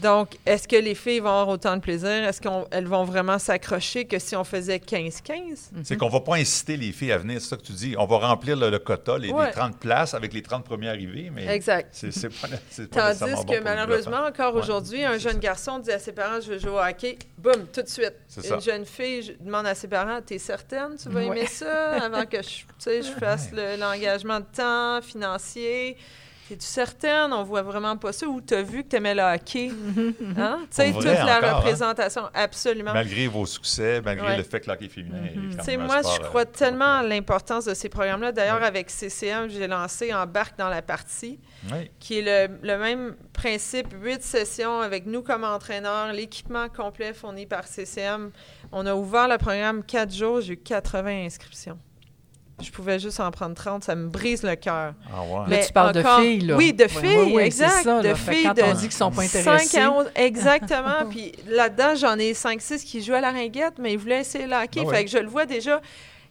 Donc, 0.02 0.38
est-ce 0.46 0.68
que 0.68 0.76
les 0.76 0.94
filles 0.94 1.20
vont 1.20 1.30
avoir 1.30 1.50
autant 1.50 1.76
de 1.76 1.82
plaisir? 1.82 2.10
Est-ce 2.10 2.40
qu'elles 2.40 2.88
vont 2.88 3.04
vraiment 3.04 3.40
s'accrocher 3.40 4.06
que 4.06 4.20
si 4.20 4.36
on 4.36 4.44
faisait 4.44 4.78
15-15? 4.78 5.72
C'est 5.84 5.98
qu'on 5.98 6.08
ne 6.08 6.12
va 6.12 6.20
pas 6.20 6.36
inciter 6.36 6.78
les 6.78 6.92
filles 6.92 7.12
à 7.12 7.18
venir, 7.18 7.42
c'est 7.42 7.50
ça 7.50 7.58
que 7.58 7.64
tu 7.64 7.72
dis. 7.72 7.96
On 7.98 8.06
va 8.06 8.18
remplir 8.18 8.56
le, 8.56 8.78
quota, 8.78 9.18
les, 9.18 9.30
30 9.30 9.80
places 9.80 10.14
avec 10.14 10.34
les 10.34 10.42
30 10.42 10.64
premiers 10.64 10.90
arrivés, 10.90 11.32
mais 11.34 11.48
exact. 11.48 11.90
c'est 11.94 12.30
pas, 12.30 12.48
pas 12.92 13.16
Tandis 13.16 13.46
que 13.46 13.64
malheureusement, 13.64 14.26
encore 14.28 14.56
aujourd'hui, 14.56 15.04
un 15.04 15.18
jeune 15.18 15.40
garçon 15.40 15.80
dit 15.80 15.92
à 15.92 16.00
ses 16.00 16.12
parents 16.12 16.40
«je 16.42 16.52
veux 16.52 16.60
jouer 16.60 16.72
au 16.72 16.80
hockey», 16.80 17.18
boum, 17.38 17.66
tout 17.74 17.82
de 17.82 17.90
suite. 17.90 18.14
Une 18.44 18.62
jeune 18.62 18.86
fille 18.86 19.36
demande 19.40 19.66
à 19.66 19.76
ses 19.76 19.88
parents 19.88 20.22
«t'es 20.26 20.38
certaine? 20.38 20.96
Tu 21.02 21.10
vas 21.10 21.24
aimer 21.24 21.48
ça 21.48 22.04
avant 22.04 22.26
que 22.26 22.38
je, 22.42 23.02
je 23.02 23.12
fasse 23.20 23.50
l'engagement 23.52 24.40
de 24.40 24.46
temps 24.56 25.02
financier?» 25.02 25.98
Es-tu 26.52 26.66
certaine? 26.66 27.34
On 27.34 27.44
voit 27.44 27.62
vraiment 27.62 27.98
pas 27.98 28.14
ça. 28.14 28.28
Ou 28.28 28.42
tu 28.42 28.54
as 28.54 28.62
vu 28.62 28.84
que 28.84 28.90
tu 28.90 28.96
aimais 28.96 29.16
le 29.16 29.22
hockey? 29.22 29.72
Hein? 30.38 30.60
Tu 30.70 30.76
sais, 30.76 30.92
toute 30.92 31.04
la 31.04 31.38
hein? 31.38 31.56
représentation, 31.56 32.24
absolument. 32.34 32.94
Malgré 32.94 33.28
vos 33.28 33.46
succès, 33.46 34.02
malgré 34.04 34.38
le 34.38 34.44
fait 34.44 34.60
que 34.60 34.68
le 34.68 34.74
hockey 34.74 34.88
féminin 34.88 35.18
Tu 35.58 35.64
sais, 35.64 35.78
moi, 35.78 36.02
je 36.02 36.22
crois 36.22 36.42
euh, 36.42 36.46
tellement 36.46 37.00
à 37.00 37.04
l'importance 37.04 37.66
de 37.66 37.74
ces 37.74 37.90
programmes-là. 37.90 38.32
D'ailleurs, 38.32 38.64
avec 38.64 38.90
CCM, 38.90 39.50
j'ai 39.50 39.68
lancé 39.68 40.14
Embarque 40.14 40.58
dans 40.58 40.70
la 40.70 40.82
partie, 40.82 41.40
qui 42.00 42.20
est 42.20 42.48
le, 42.48 42.58
le, 42.62 42.78
même 42.78 43.16
principe, 43.34 43.94
huit 44.02 44.24
sessions 44.24 44.82
avec 44.82 45.06
nous 45.06 45.22
comme 45.22 45.44
entraîneurs, 45.44 46.14
l'équipement 46.14 46.70
complet 46.70 47.14
fourni 47.14 47.46
par 47.46 47.66
CCM. 47.66 48.32
On 48.72 48.86
a 48.86 48.94
ouvert 48.94 49.28
le 49.28 49.38
programme 49.38 49.84
quatre 49.84 50.14
jours, 50.14 50.42
j'ai 50.42 50.54
eu 50.54 50.58
80 50.58 51.26
inscriptions 51.26 51.80
je 52.60 52.72
pouvais 52.72 52.98
juste 52.98 53.20
en 53.20 53.30
prendre 53.30 53.54
30, 53.54 53.84
ça 53.84 53.94
me 53.94 54.08
brise 54.08 54.42
le 54.42 54.56
cœur. 54.56 54.94
Ah 55.14 55.22
ouais. 55.22 55.46
Mais 55.48 55.66
tu 55.66 55.72
parles 55.72 55.94
de 55.94 56.02
filles, 56.02 56.40
là. 56.40 56.56
Oui, 56.56 56.74
de 56.74 56.88
filles, 56.88 57.34
oui, 57.34 57.44
exact. 57.44 57.84
Ça, 57.84 58.02
de 58.02 58.14
filles 58.16 58.44
quand 58.46 58.54
de 58.56 58.64
on 58.64 58.74
dit 58.74 58.82
qu'ils 58.82 58.92
sont 58.94 59.12
pas 59.12 59.24
intéressés. 59.24 59.68
5 59.68 59.82
à 59.82 59.92
11, 59.92 60.06
exactement. 60.16 61.06
Puis 61.10 61.34
là-dedans, 61.48 61.94
j'en 61.96 62.18
ai 62.18 62.34
5-6 62.34 62.84
qui 62.84 63.04
jouent 63.04 63.14
à 63.14 63.22
la 63.22 63.32
ringuette, 63.32 63.76
mais 63.80 63.94
ils 63.94 64.00
voulaient 64.00 64.22
essayer 64.22 64.48
le 64.48 64.56
hockey. 64.56 64.82
Ah 64.86 64.90
fait 64.90 65.06
que 65.06 65.12
je 65.12 65.20
le 65.20 65.28
vois 65.28 65.46
déjà. 65.46 65.82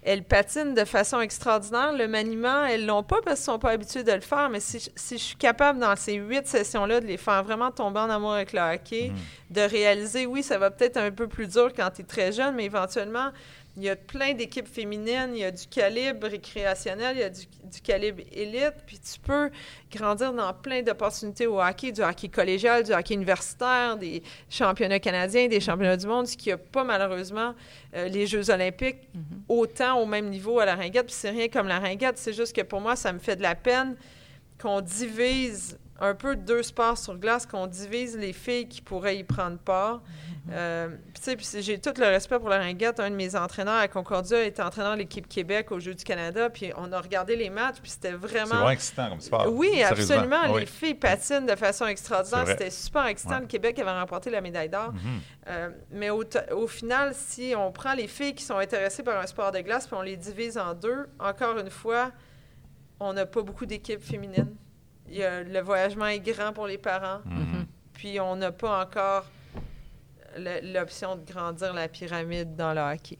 Elles 0.02 0.22
patinent 0.22 0.74
de 0.74 0.84
façon 0.84 1.20
extraordinaire. 1.20 1.92
Le 1.92 2.06
maniement, 2.06 2.64
elles 2.64 2.86
l'ont 2.86 3.02
pas 3.02 3.16
parce 3.24 3.40
qu'elles 3.40 3.44
sont 3.44 3.58
pas 3.58 3.70
habituées 3.70 4.04
de 4.04 4.12
le 4.12 4.20
faire. 4.20 4.48
Mais 4.50 4.60
si, 4.60 4.80
si 4.94 5.18
je 5.18 5.22
suis 5.22 5.36
capable, 5.36 5.80
dans 5.80 5.96
ces 5.96 6.14
huit 6.14 6.46
sessions-là, 6.46 7.00
de 7.00 7.06
les 7.06 7.16
faire 7.16 7.42
vraiment 7.42 7.72
tomber 7.72 8.00
en 8.00 8.10
amour 8.10 8.34
avec 8.34 8.52
le 8.52 8.60
hockey, 8.60 9.10
mm. 9.10 9.54
de 9.54 9.60
réaliser, 9.62 10.26
oui, 10.26 10.44
ça 10.44 10.58
va 10.58 10.70
peut-être 10.70 10.96
un 10.96 11.10
peu 11.10 11.26
plus 11.26 11.48
dur 11.48 11.72
quand 11.74 11.90
tu 11.90 12.02
es 12.02 12.04
très 12.04 12.30
jeune, 12.30 12.54
mais 12.54 12.66
éventuellement, 12.66 13.30
il 13.76 13.82
y 13.82 13.90
a 13.90 13.96
plein 13.96 14.32
d'équipes 14.32 14.66
féminines, 14.66 15.30
il 15.34 15.38
y 15.38 15.44
a 15.44 15.50
du 15.50 15.66
calibre 15.66 16.26
récréationnel, 16.26 17.16
il 17.16 17.20
y 17.20 17.22
a 17.22 17.28
du, 17.28 17.46
calibre 17.84 18.22
élite, 18.32 18.74
puis 18.86 18.98
tu 18.98 19.20
peux 19.20 19.50
grandir 19.92 20.32
dans 20.32 20.52
plein 20.54 20.82
d'opportunités 20.82 21.46
au 21.46 21.60
hockey, 21.60 21.92
du 21.92 22.00
hockey 22.00 22.28
collégial, 22.28 22.82
du 22.82 22.92
hockey 22.92 23.14
universitaire, 23.14 23.98
des 23.98 24.22
championnats 24.48 24.98
canadiens, 24.98 25.46
des 25.46 25.60
championnats 25.60 25.98
du 25.98 26.06
monde, 26.06 26.26
ce 26.26 26.36
qui 26.38 26.50
a 26.50 26.56
pas 26.56 26.84
malheureusement 26.84 27.54
euh, 27.94 28.08
les 28.08 28.26
Jeux 28.26 28.50
olympiques 28.50 29.08
mm-hmm. 29.14 29.20
autant 29.48 30.00
au 30.00 30.06
même 30.06 30.30
niveau 30.30 30.58
à 30.58 30.64
la 30.64 30.74
ringette, 30.74 31.06
puis 31.06 31.14
c'est 31.14 31.30
rien 31.30 31.48
comme 31.48 31.68
la 31.68 31.78
ringette, 31.78 32.16
c'est 32.16 32.32
juste 32.32 32.56
que 32.56 32.62
pour 32.62 32.80
moi, 32.80 32.96
ça 32.96 33.12
me 33.12 33.18
fait 33.18 33.36
de 33.36 33.42
la 33.42 33.54
peine 33.54 33.94
qu'on 34.58 34.80
divise 34.80 35.78
un 36.00 36.14
peu 36.14 36.36
deux 36.36 36.62
sports 36.62 36.98
sur 36.98 37.16
glace, 37.16 37.46
qu'on 37.46 37.66
divise 37.66 38.16
les 38.16 38.32
filles 38.32 38.68
qui 38.68 38.82
pourraient 38.82 39.18
y 39.18 39.24
prendre 39.24 39.58
part. 39.58 40.02
Euh, 40.52 40.90
tu 41.14 41.36
sais, 41.36 41.62
j'ai 41.62 41.78
tout 41.80 41.92
le 41.98 42.06
respect 42.06 42.38
pour 42.38 42.48
la 42.48 42.58
ringuette. 42.58 43.00
Un 43.00 43.10
de 43.10 43.16
mes 43.16 43.34
entraîneurs 43.34 43.78
à 43.78 43.88
Concordia 43.88 44.44
était 44.44 44.62
entraîneur 44.62 44.92
de 44.92 44.98
l'équipe 44.98 45.26
Québec 45.26 45.72
aux 45.72 45.80
Jeux 45.80 45.94
du 45.94 46.04
Canada. 46.04 46.50
Puis 46.50 46.72
on 46.76 46.92
a 46.92 47.00
regardé 47.00 47.34
les 47.34 47.50
matchs, 47.50 47.78
puis 47.82 47.90
c'était 47.90 48.12
vraiment. 48.12 48.46
C'est 48.46 48.54
vraiment 48.54 48.70
excitant 48.70 49.08
comme 49.08 49.20
sport. 49.20 49.46
Oui, 49.52 49.82
absolument. 49.82 50.56
Les 50.56 50.66
filles 50.66 50.94
patinent 50.94 51.46
de 51.46 51.56
façon 51.56 51.86
extraordinaire. 51.86 52.46
C'était 52.46 52.70
super 52.70 53.06
excitant. 53.06 53.40
Le 53.40 53.46
Québec 53.46 53.78
avait 53.78 53.90
remporté 53.90 54.30
la 54.30 54.40
médaille 54.40 54.68
d'or. 54.68 54.92
Mm-hmm. 54.92 55.48
Euh, 55.48 55.70
mais 55.90 56.10
au, 56.10 56.24
au, 56.52 56.66
final, 56.66 57.12
si 57.14 57.54
on 57.56 57.72
prend 57.72 57.94
les 57.94 58.08
filles 58.08 58.34
qui 58.34 58.44
sont 58.44 58.56
intéressées 58.56 59.02
par 59.02 59.20
un 59.20 59.26
sport 59.26 59.52
de 59.52 59.60
glace, 59.60 59.86
puis 59.86 59.96
on 59.96 60.02
les 60.02 60.16
divise 60.16 60.58
en 60.58 60.74
deux, 60.74 61.06
encore 61.18 61.58
une 61.58 61.70
fois, 61.70 62.12
on 63.00 63.12
n'a 63.12 63.26
pas 63.26 63.42
beaucoup 63.42 63.66
d'équipes 63.66 64.02
féminines. 64.02 64.54
Le 65.10 65.60
voyagement 65.60 66.06
est 66.06 66.20
grand 66.20 66.52
pour 66.52 66.66
les 66.66 66.78
parents. 66.78 67.20
Mm-hmm. 67.26 67.64
Puis 67.94 68.20
on 68.20 68.36
n'a 68.36 68.52
pas 68.52 68.82
encore 68.82 69.26
l'option 70.62 71.16
de 71.16 71.24
grandir 71.24 71.72
la 71.72 71.88
pyramide 71.88 72.56
dans 72.56 72.74
le 72.74 72.80
hockey. 72.80 73.18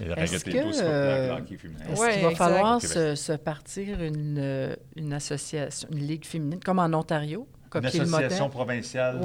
Est-ce 0.00 0.48
euh, 0.82 1.36
est 1.36 1.56
qu'il 1.56 2.22
va 2.22 2.34
falloir 2.34 2.80
se, 2.80 3.36
partir 3.36 4.00
une, 4.00 4.38
euh, 4.38 4.76
une, 4.96 5.12
association, 5.12 5.88
une 5.90 6.06
ligue 6.06 6.24
féminine, 6.24 6.60
comme 6.64 6.78
en 6.78 6.92
Ontario? 6.92 7.48
Comme 7.68 7.84
une 7.84 8.00
association 8.00 8.48
provinciale 8.48 9.20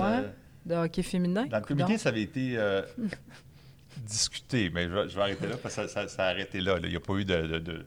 de 0.65 0.75
hockey 0.75 1.03
féminin? 1.03 1.45
Dans 1.45 1.57
le 1.57 1.63
comité, 1.63 1.97
ça 1.97 2.09
avait 2.09 2.23
été 2.23 2.55
euh, 2.57 2.81
discuté, 3.97 4.71
mais 4.73 4.85
je, 4.85 5.15
vais 5.15 5.21
arrêter 5.21 5.47
là 5.47 5.55
parce 5.61 5.75
que 5.75 5.87
ça, 5.87 6.07
ça, 6.07 6.25
a 6.25 6.29
arrêté 6.29 6.59
là. 6.59 6.77
Il 6.81 6.89
n'y 6.89 6.95
a 6.95 6.99
pas 6.99 7.13
eu 7.13 7.25
de, 7.25 7.59
de, 7.59 7.85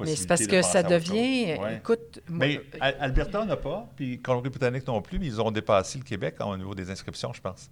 mais 0.00 0.16
c'est 0.16 0.26
parce 0.26 0.46
que 0.46 0.62
ça 0.62 0.82
devient. 0.82 1.56
Écoute. 1.76 2.20
Mais 2.28 2.60
Alberta 2.80 3.44
n'a 3.44 3.56
pas, 3.56 3.88
puis 3.96 4.20
Colombie-Britannique 4.20 4.86
non 4.86 5.00
plus, 5.02 5.18
mais 5.18 5.26
ils 5.26 5.40
ont 5.40 5.50
dépassé 5.50 5.98
le 5.98 6.04
Québec 6.04 6.36
au 6.40 6.56
niveau 6.56 6.74
des 6.74 6.90
inscriptions, 6.90 7.32
je 7.32 7.40
pense 7.40 7.70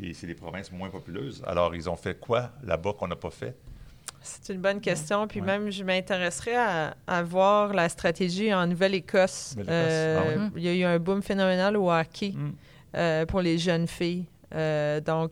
et 0.00 0.14
c'est 0.14 0.26
des 0.26 0.34
provinces 0.34 0.70
moins 0.70 0.90
populeuses. 0.90 1.42
Alors, 1.46 1.74
ils 1.74 1.88
ont 1.88 1.96
fait 1.96 2.18
quoi 2.18 2.50
là-bas 2.62 2.92
qu'on 2.94 3.08
n'a 3.08 3.16
pas 3.16 3.30
fait? 3.30 3.56
C'est 4.20 4.52
une 4.52 4.60
bonne 4.60 4.80
question. 4.80 5.26
Puis 5.26 5.40
même, 5.40 5.70
je 5.70 5.84
m'intéresserais 5.84 6.56
à, 7.06 7.22
voir 7.22 7.72
la 7.72 7.88
stratégie 7.88 8.52
en 8.52 8.66
Nouvelle-Écosse. 8.66 9.56
Euh, 9.68 10.38
ah 10.38 10.50
il 10.56 10.62
y 10.62 10.68
a 10.68 10.74
eu 10.74 10.84
un 10.84 10.98
boom 10.98 11.22
phénoménal 11.22 11.76
au 11.76 11.90
hockey 11.90 12.32
mm. 12.34 12.52
euh, 12.96 13.26
pour 13.26 13.40
les 13.40 13.58
jeunes 13.58 13.86
filles. 13.86 14.26
Euh, 14.54 15.00
donc, 15.00 15.30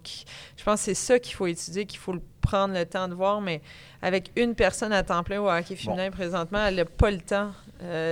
je 0.56 0.64
pense 0.64 0.80
que 0.80 0.84
c'est 0.86 0.94
ça 0.94 1.18
qu'il 1.18 1.34
faut 1.34 1.46
étudier, 1.46 1.86
qu'il 1.86 1.98
faut 1.98 2.14
prendre 2.40 2.74
le 2.74 2.84
temps 2.86 3.08
de 3.08 3.14
voir. 3.14 3.40
Mais 3.40 3.60
avec 4.02 4.30
une 4.36 4.54
personne 4.54 4.92
à 4.92 5.02
temps 5.02 5.22
plein 5.22 5.40
au 5.40 5.50
hockey 5.50 5.76
féminin 5.76 6.10
présentement, 6.10 6.66
elle 6.66 6.76
n'a 6.76 6.84
pas 6.84 7.10
le 7.10 7.20
temps. 7.20 7.52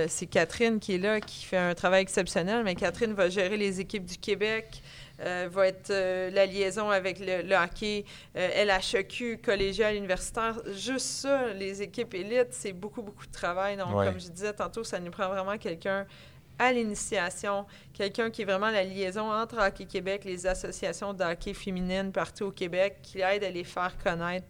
c'est 0.07 0.25
Catherine 0.25 0.79
qui 0.79 0.95
est 0.95 0.97
là, 0.97 1.21
qui 1.21 1.45
fait 1.45 1.57
un 1.57 1.73
travail 1.73 2.01
exceptionnel. 2.01 2.63
Mais 2.63 2.75
Catherine 2.75 3.13
va 3.13 3.29
gérer 3.29 3.57
les 3.57 3.79
équipes 3.79 4.05
du 4.05 4.17
Québec, 4.17 4.81
euh, 5.21 5.47
va 5.49 5.67
être 5.67 5.91
euh, 5.91 6.29
la 6.31 6.45
liaison 6.45 6.89
avec 6.89 7.19
le, 7.19 7.55
hockey 7.55 8.03
euh, 8.35 8.65
LHEQ, 8.65 9.37
collégial, 9.37 9.95
universitaire. 9.95 10.59
Juste 10.73 11.05
ça, 11.05 11.53
les 11.53 11.81
équipes 11.81 12.13
élites, 12.15 12.51
c'est 12.51 12.73
beaucoup, 12.73 13.01
beaucoup 13.01 13.25
de 13.25 13.31
travail. 13.31 13.77
Donc, 13.77 13.91
comme 13.91 14.19
je 14.19 14.27
disais 14.27 14.51
tantôt, 14.51 14.83
ça 14.83 14.99
nous 14.99 15.11
prend 15.11 15.29
vraiment 15.29 15.57
quelqu'un 15.57 16.05
à 16.57 16.71
l'initiation, 16.71 17.65
quelqu'un 17.93 18.29
qui 18.29 18.41
est 18.41 18.45
vraiment 18.45 18.69
la 18.69 18.83
liaison 18.83 19.31
entre 19.31 19.57
Hockey 19.57 19.85
Québec, 19.85 20.23
les 20.25 20.47
associations 20.47 21.13
de 21.13 21.23
hockey 21.23 21.53
féminines 21.53 22.11
partout 22.11 22.45
au 22.45 22.51
Québec, 22.51 22.97
qui 23.01 23.21
aide 23.21 23.43
à 23.43 23.49
les 23.49 23.63
faire 23.63 23.93
connaître. 24.03 24.47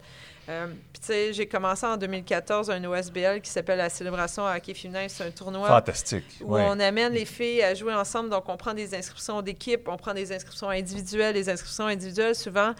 Euh, 0.47 0.67
puis, 0.67 1.01
tu 1.01 1.07
sais, 1.07 1.33
j'ai 1.33 1.47
commencé 1.47 1.85
en 1.85 1.97
2014 1.97 2.69
un 2.69 2.83
OSBL 2.83 3.41
qui 3.41 3.50
s'appelle 3.50 3.79
la 3.79 3.89
Célébration 3.89 4.45
hockey 4.45 4.74
féminin. 4.75 5.07
C'est 5.07 5.24
un 5.24 5.31
tournoi. 5.31 5.67
Fantastique. 5.67 6.25
Où 6.41 6.55
on 6.55 6.79
amène 6.79 7.13
les 7.13 7.25
filles 7.25 7.63
à 7.63 7.74
jouer 7.74 7.93
ensemble. 7.93 8.29
Donc, 8.29 8.47
on 8.47 8.57
prend 8.57 8.74
des 8.74 8.93
inscriptions 8.93 9.41
d'équipe, 9.41 9.88
on 9.88 9.97
prend 9.97 10.13
des 10.13 10.31
inscriptions 10.31 10.69
individuelles. 10.69 11.33
Les 11.33 11.50
inscriptions 11.50 11.88
individuelles, 11.88 12.35
souvent, 12.35 12.74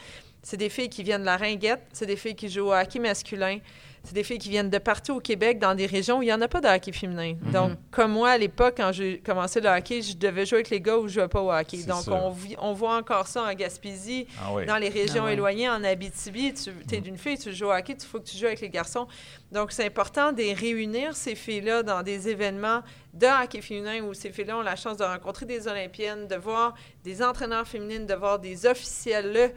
c'est 0.44 0.58
des 0.58 0.70
filles 0.70 0.90
qui 0.90 1.02
viennent 1.02 1.22
de 1.22 1.26
la 1.26 1.38
ringuette, 1.38 1.82
c'est 1.92 2.06
des 2.06 2.16
filles 2.16 2.36
qui 2.36 2.50
jouent 2.50 2.68
au 2.68 2.74
hockey 2.74 3.00
masculin. 3.00 3.58
C'est 4.06 4.14
des 4.14 4.24
filles 4.24 4.38
qui 4.38 4.50
viennent 4.50 4.70
de 4.70 4.78
partout 4.78 5.16
au 5.16 5.20
Québec, 5.20 5.60
dans 5.60 5.76
des 5.76 5.86
régions 5.86 6.20
où 6.20 6.22
il 6.22 6.28
n'y 6.28 6.34
en 6.34 6.42
a 6.42 6.48
pas 6.48 6.62
de 6.62 6.68
hockey 6.68 6.92
féminin. 6.92 7.36
Mhm. 7.42 7.52
Donc, 7.52 7.72
comme 7.92 8.12
moi, 8.12 8.30
à 8.32 8.38
l'époque, 8.38 8.76
quand 8.78 8.92
j'ai 8.92 9.20
commencé 9.20 9.60
le 9.60 9.70
hockey, 9.70 10.02
je 10.02 10.16
devais 10.16 10.46
jouer 10.46 10.58
avec 10.58 10.70
les 10.70 10.80
gars 10.80 10.98
ou 10.98 11.08
je 11.08 11.16
ne 11.16 11.22
jouais 11.22 11.28
pas 11.28 11.42
au 11.42 11.52
hockey. 11.52 11.84
Donc, 11.84 12.04
on, 12.08 12.34
on, 12.60 12.74
voit 12.74 12.98
encore 12.98 13.28
ça 13.28 13.44
en 13.44 13.54
Gaspésie, 13.54 14.28
ah 14.40 14.66
dans 14.66 14.78
les 14.78 14.90
régions 14.90 15.26
ah 15.26 15.34
éloignées, 15.34 15.70
en 15.70 15.84
Abitibi. 15.84 16.54
Tu 16.54 16.70
es 16.70 16.98
mhm. 16.98 17.04
d'une 17.04 17.18
fille, 17.18 17.38
tu 17.38 17.52
joues 17.54 17.68
au 17.68 17.72
hockey, 17.74 17.96
il 18.00 18.06
faut 18.06 18.20
que 18.20 18.26
tu 18.26 18.38
joues 18.38 18.46
avec 18.46 18.62
les 18.62 18.70
garçons. 18.70 19.08
Donc, 19.56 19.72
c'est 19.72 19.86
important 19.86 20.34
de 20.34 20.44
réunir 20.54 21.16
ces 21.16 21.34
filles-là 21.34 21.82
dans 21.82 22.04
des 22.04 22.28
événements 22.28 22.82
de 23.14 23.26
hockey 23.26 23.62
féminin 23.62 24.02
où 24.04 24.14
ces 24.14 24.30
filles-là 24.30 24.58
ont 24.58 24.62
la 24.62 24.76
chance 24.76 24.98
de 24.98 25.06
rencontrer 25.06 25.46
des 25.46 25.70
Olympiennes, 25.70 26.28
de 26.28 26.36
voir 26.36 26.74
des 27.06 27.24
entraîneurs 27.24 27.66
féminines, 27.66 28.06
de 28.06 28.16
voir 28.16 28.38
des 28.38 28.66
officiels 28.66 29.54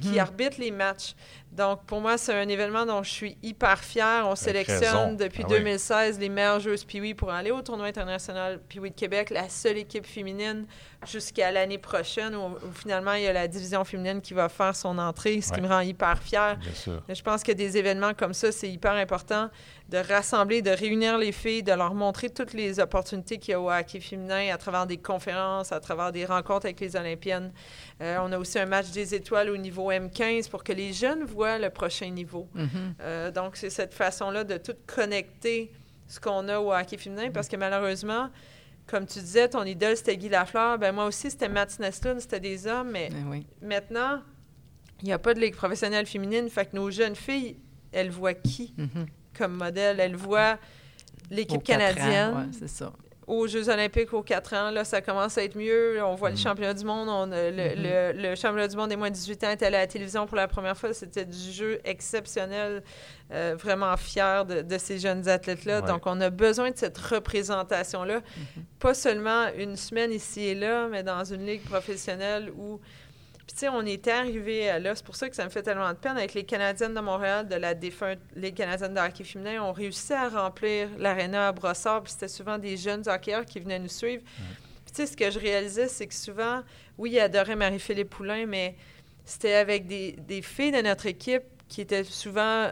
qui 0.00 0.12
mhm. 0.12 0.18
arbitrent 0.18 0.58
les 0.58 0.70
matchs. 0.70 1.14
Donc, 1.52 1.84
pour 1.84 2.00
moi, 2.00 2.16
c'est 2.16 2.32
un 2.32 2.48
événement 2.48 2.86
dont 2.86 3.02
je 3.02 3.10
suis 3.10 3.36
hyper 3.42 3.78
fière. 3.80 4.26
On 4.26 4.36
sélectionne 4.36 5.18
depuis 5.18 5.44
2016 5.44 6.14
ah 6.16 6.20
les 6.20 6.30
meilleures 6.30 6.60
joueuses 6.60 6.84
Piwi 6.84 7.12
pour 7.12 7.30
aller 7.30 7.50
au 7.50 7.60
tournoi 7.60 7.88
international 7.88 8.58
Piwi 8.70 8.88
de 8.88 8.96
Québec, 8.96 9.28
la 9.28 9.50
seule 9.50 9.76
équipe 9.76 10.06
féminine 10.06 10.66
jusqu'à 11.06 11.50
l'année 11.50 11.78
prochaine 11.78 12.34
où, 12.34 12.56
finalement 12.74 13.14
il 13.14 13.22
y 13.22 13.26
a 13.26 13.32
la 13.32 13.48
division 13.48 13.84
féminine 13.84 14.20
qui 14.20 14.34
va 14.34 14.48
faire 14.48 14.74
son 14.76 14.98
entrée, 14.98 15.40
ce 15.40 15.52
qui 15.52 15.60
me 15.60 15.68
rend 15.68 15.80
hyper 15.80 16.18
fière. 16.18 16.58
Je 17.08 17.22
pense 17.22 17.42
que 17.42 17.52
des 17.52 17.76
événements 17.76 18.14
comme 18.14 18.34
ça, 18.34 18.52
c'est 18.52 18.70
hyper 18.70 18.92
important 18.92 19.50
de 19.88 19.98
rassembler, 19.98 20.62
de 20.62 20.70
réunir 20.70 21.18
les 21.18 21.32
filles, 21.32 21.62
de 21.62 21.72
leur 21.72 21.94
montrer 21.94 22.30
toutes 22.30 22.54
les 22.54 22.80
opportunités 22.80 23.38
qu'il 23.38 23.52
y 23.52 23.54
a 23.54 23.60
au 23.60 23.70
hockey 23.70 24.00
féminin 24.00 24.52
à 24.52 24.56
travers 24.56 24.86
des 24.86 24.96
conférences, 24.96 25.70
à 25.70 25.80
travers 25.80 26.12
des 26.12 26.24
rencontres 26.24 26.66
avec 26.66 26.80
les 26.80 26.96
Olympiennes. 26.96 27.52
Euh, 28.00 28.16
on 28.22 28.32
a 28.32 28.38
aussi 28.38 28.58
un 28.58 28.66
match 28.66 28.90
des 28.90 29.14
étoiles 29.14 29.50
au 29.50 29.56
niveau 29.56 29.92
M15 29.92 30.48
pour 30.48 30.64
que 30.64 30.72
les 30.72 30.92
jeunes 30.92 31.24
voient 31.24 31.58
le 31.58 31.68
prochain 31.68 32.08
niveau. 32.08 32.48
Mm-hmm. 32.56 32.66
Euh, 33.02 33.30
donc, 33.30 33.56
c'est 33.56 33.70
cette 33.70 33.92
façon-là 33.92 34.44
de 34.44 34.56
tout 34.56 34.76
connecter 34.86 35.70
ce 36.08 36.18
qu'on 36.18 36.48
a 36.48 36.58
au 36.58 36.72
hockey 36.72 36.96
féminin 36.96 37.30
parce 37.30 37.48
que 37.48 37.56
malheureusement, 37.56 38.30
comme 38.86 39.06
tu 39.06 39.20
disais, 39.20 39.48
ton 39.48 39.64
idole, 39.64 39.96
c'était 39.96 40.16
Guy 40.16 40.28
Lafleur. 40.28 40.78
Ben 40.78 40.92
moi 40.92 41.06
aussi, 41.06 41.30
c'était 41.30 41.48
Matt 41.48 41.78
Nestlund, 41.78 42.20
c'était 42.20 42.40
des 42.40 42.66
hommes. 42.66 42.90
Mais 42.90 43.08
ben 43.10 43.42
maintenant, 43.62 44.22
il 45.00 45.06
n'y 45.06 45.12
a 45.12 45.18
pas 45.18 45.34
de 45.34 45.40
ligue 45.40 45.54
professionnelle 45.54 46.06
féminine. 46.06 46.48
Fait 46.48 46.66
que 46.66 46.76
nos 46.76 46.90
jeunes 46.90 47.16
filles, 47.16 47.56
elles 47.92 48.10
voient 48.10 48.34
qui? 48.34 48.74
Mm-hmm 48.78 49.06
comme 49.36 49.56
modèle? 49.56 50.00
Elle 50.00 50.16
voit 50.16 50.58
l'équipe 51.30 51.62
canadienne. 51.62 52.50
c'est 52.52 52.68
ça. 52.68 52.92
Aux 53.26 53.46
Jeux 53.46 53.68
olympiques 53.68 54.12
aux 54.12 54.22
4 54.22 54.54
ans, 54.54 54.70
là, 54.70 54.84
ça 54.84 55.00
commence 55.00 55.38
à 55.38 55.44
être 55.44 55.56
mieux. 55.56 56.02
On 56.02 56.14
voit 56.14 56.30
le 56.30 56.34
mm. 56.34 56.38
championnat 56.38 56.74
du 56.74 56.84
monde. 56.84 57.08
On, 57.08 57.28
mm-hmm. 57.28 58.12
le, 58.14 58.34
championnat 58.34 58.68
du 58.68 58.76
monde 58.76 58.90
des 58.90 58.96
moins 58.96 59.10
de 59.10 59.14
18 59.14 59.44
ans 59.44 59.50
était 59.50 59.66
à 59.66 59.70
la 59.70 59.86
télévision 59.86 60.26
pour 60.26 60.36
la 60.36 60.48
première 60.48 60.76
fois. 60.76 60.92
C'était 60.92 61.24
du 61.24 61.52
jeu 61.52 61.80
exceptionnel. 61.84 62.82
Euh, 63.32 63.56
vraiment 63.58 63.96
fier 63.96 64.44
de, 64.44 64.76
ces 64.76 64.98
jeunes 64.98 65.26
athlètes-là. 65.26 65.80
Donc, 65.80 66.02
on 66.04 66.20
a 66.20 66.28
besoin 66.28 66.70
de 66.70 66.76
cette 66.76 66.98
représentation-là. 66.98 68.18
Mm-hmm. 68.18 68.62
Pas 68.78 68.92
seulement 68.92 69.46
une 69.56 69.76
semaine 69.76 70.12
ici 70.12 70.42
et 70.42 70.54
là, 70.54 70.88
mais 70.88 71.02
dans 71.02 71.24
une 71.24 71.46
ligue 71.46 71.62
professionnelle 71.62 72.52
où 72.54 72.78
puis, 73.52 73.58
tu 73.58 73.66
sais, 73.66 73.68
on 73.68 73.84
était 73.84 74.12
arrivé 74.12 74.78
là. 74.80 74.94
C'est 74.94 75.04
pour 75.04 75.14
ça 75.14 75.28
que 75.28 75.36
ça 75.36 75.44
me 75.44 75.50
fait 75.50 75.62
tellement 75.62 75.90
de 75.90 75.98
peine 75.98 76.16
avec 76.16 76.32
les 76.32 76.44
Canadiennes 76.44 76.94
de 76.94 77.00
Montréal, 77.00 77.46
de 77.46 77.54
la 77.56 77.74
défunte 77.74 78.18
les 78.34 78.50
Canadiennes 78.50 78.94
de 78.94 78.98
hockey 78.98 79.24
féminin. 79.24 79.62
On 79.62 79.72
réussi 79.72 80.14
à 80.14 80.30
remplir 80.30 80.88
l'aréna 80.98 81.48
à 81.48 81.52
Brossard. 81.52 82.02
Puis, 82.02 82.12
c'était 82.12 82.28
souvent 82.28 82.56
des 82.56 82.78
jeunes 82.78 83.06
hockeyeurs 83.06 83.44
qui 83.44 83.60
venaient 83.60 83.78
nous 83.78 83.88
suivre. 83.88 84.22
Puis, 84.24 84.94
tu 84.94 84.94
sais, 84.94 85.06
ce 85.06 85.14
que 85.14 85.30
je 85.30 85.38
réalisais, 85.38 85.86
c'est 85.88 86.06
que 86.06 86.14
souvent, 86.14 86.62
oui, 86.96 87.10
ils 87.10 87.20
adoraient 87.20 87.56
Marie-Philippe 87.56 88.08
Poulain, 88.08 88.46
mais 88.46 88.74
c'était 89.26 89.54
avec 89.54 89.86
des, 89.86 90.12
des 90.12 90.40
filles 90.40 90.72
de 90.72 90.80
notre 90.80 91.04
équipe 91.04 91.44
qui 91.68 91.82
étaient 91.82 92.04
souvent 92.04 92.70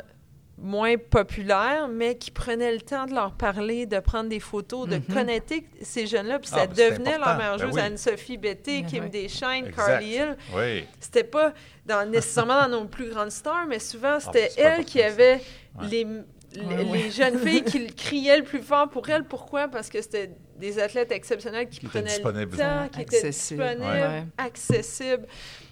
moins 0.61 0.96
populaires, 0.96 1.88
mais 1.88 2.16
qui 2.16 2.31
prenaient 2.31 2.73
le 2.73 2.81
temps 2.81 3.07
de 3.07 3.14
leur 3.14 3.33
parler, 3.33 3.87
de 3.87 3.99
prendre 3.99 4.29
des 4.29 4.40
photos, 4.40 4.88
de 4.88 4.96
mm-hmm. 4.96 5.12
connecter 5.12 5.66
ces 5.83 6.07
jeunes-là. 6.07 6.38
Puis 6.38 6.51
ça 6.51 6.62
ah, 6.62 6.66
ben, 6.66 6.90
devenait 6.90 7.18
leur 7.18 7.37
meilleure 7.37 7.59
ben 7.59 7.66
joueuse, 7.66 7.79
Anne-Sophie 7.79 8.37
Betté, 8.37 8.83
ben 8.83 8.88
Kim 8.88 9.09
Deschaines, 9.09 9.70
Carly 9.73 10.14
Hill. 10.14 10.37
Oui. 10.55 10.85
C'était 11.01 11.25
pas 11.25 11.55
dans, 11.87 12.09
nécessairement 12.09 12.62
dans 12.62 12.81
nos 12.81 12.85
plus 12.87 13.09
grandes 13.09 13.31
stars, 13.31 13.66
mais 13.66 13.79
souvent, 13.79 14.16
ah, 14.16 14.20
c'était 14.20 14.51
elles 14.57 14.85
qui 14.85 15.03
avaient 15.03 15.40
les, 15.83 16.07
les, 16.55 17.11
jeunes 17.11 17.38
filles 17.38 17.64
qui 17.64 17.87
criaient 17.94 18.38
le 18.38 18.44
plus 18.44 18.62
fort 18.62 18.88
pour 18.88 19.09
elles. 19.09 19.25
Pourquoi? 19.25 19.68
Parce 19.68 19.88
que 19.88 20.03
c'était 20.03 20.31
des 20.59 20.79
athlètes 20.79 21.11
exceptionnels 21.12 21.68
qui, 21.68 21.81
prenaient 21.81 22.18
le 22.18 22.49
temps, 22.49 22.88
qui 22.92 23.01
étaient 23.01 23.31
disponibles, 23.31 24.27
accessibles. 24.37 25.27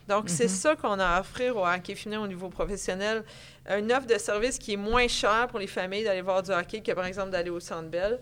Donc, 0.09 0.31
c'est 0.31 0.46
mm-hmm. 0.46 0.48
ça 0.48 0.77
qu'on 0.77 0.98
a 0.98 1.05
à 1.05 1.20
offrir 1.20 1.55
au 1.57 1.66
hockey 1.66 1.94
féminin 1.94 2.22
au 2.22 2.27
niveau 2.27 2.48
professionnel. 2.48 3.24
Une 3.68 3.92
offre 3.92 4.07
de 4.07 4.18
service 4.18 4.59
qui 4.59 4.72
est 4.72 4.76
moins 4.76 5.09
chère 5.09 5.46
pour 5.48 5.59
les 5.59 5.66
familles 5.66 6.04
d'aller 6.04 6.22
voir 6.22 6.42
du 6.42 6.50
hockey 6.50 6.81
que, 6.81 6.92
par 6.92 7.04
exemple, 7.04 7.31
d'aller 7.31 7.50
au 7.50 7.61
Centre 7.61 7.88
Bell 7.88 8.18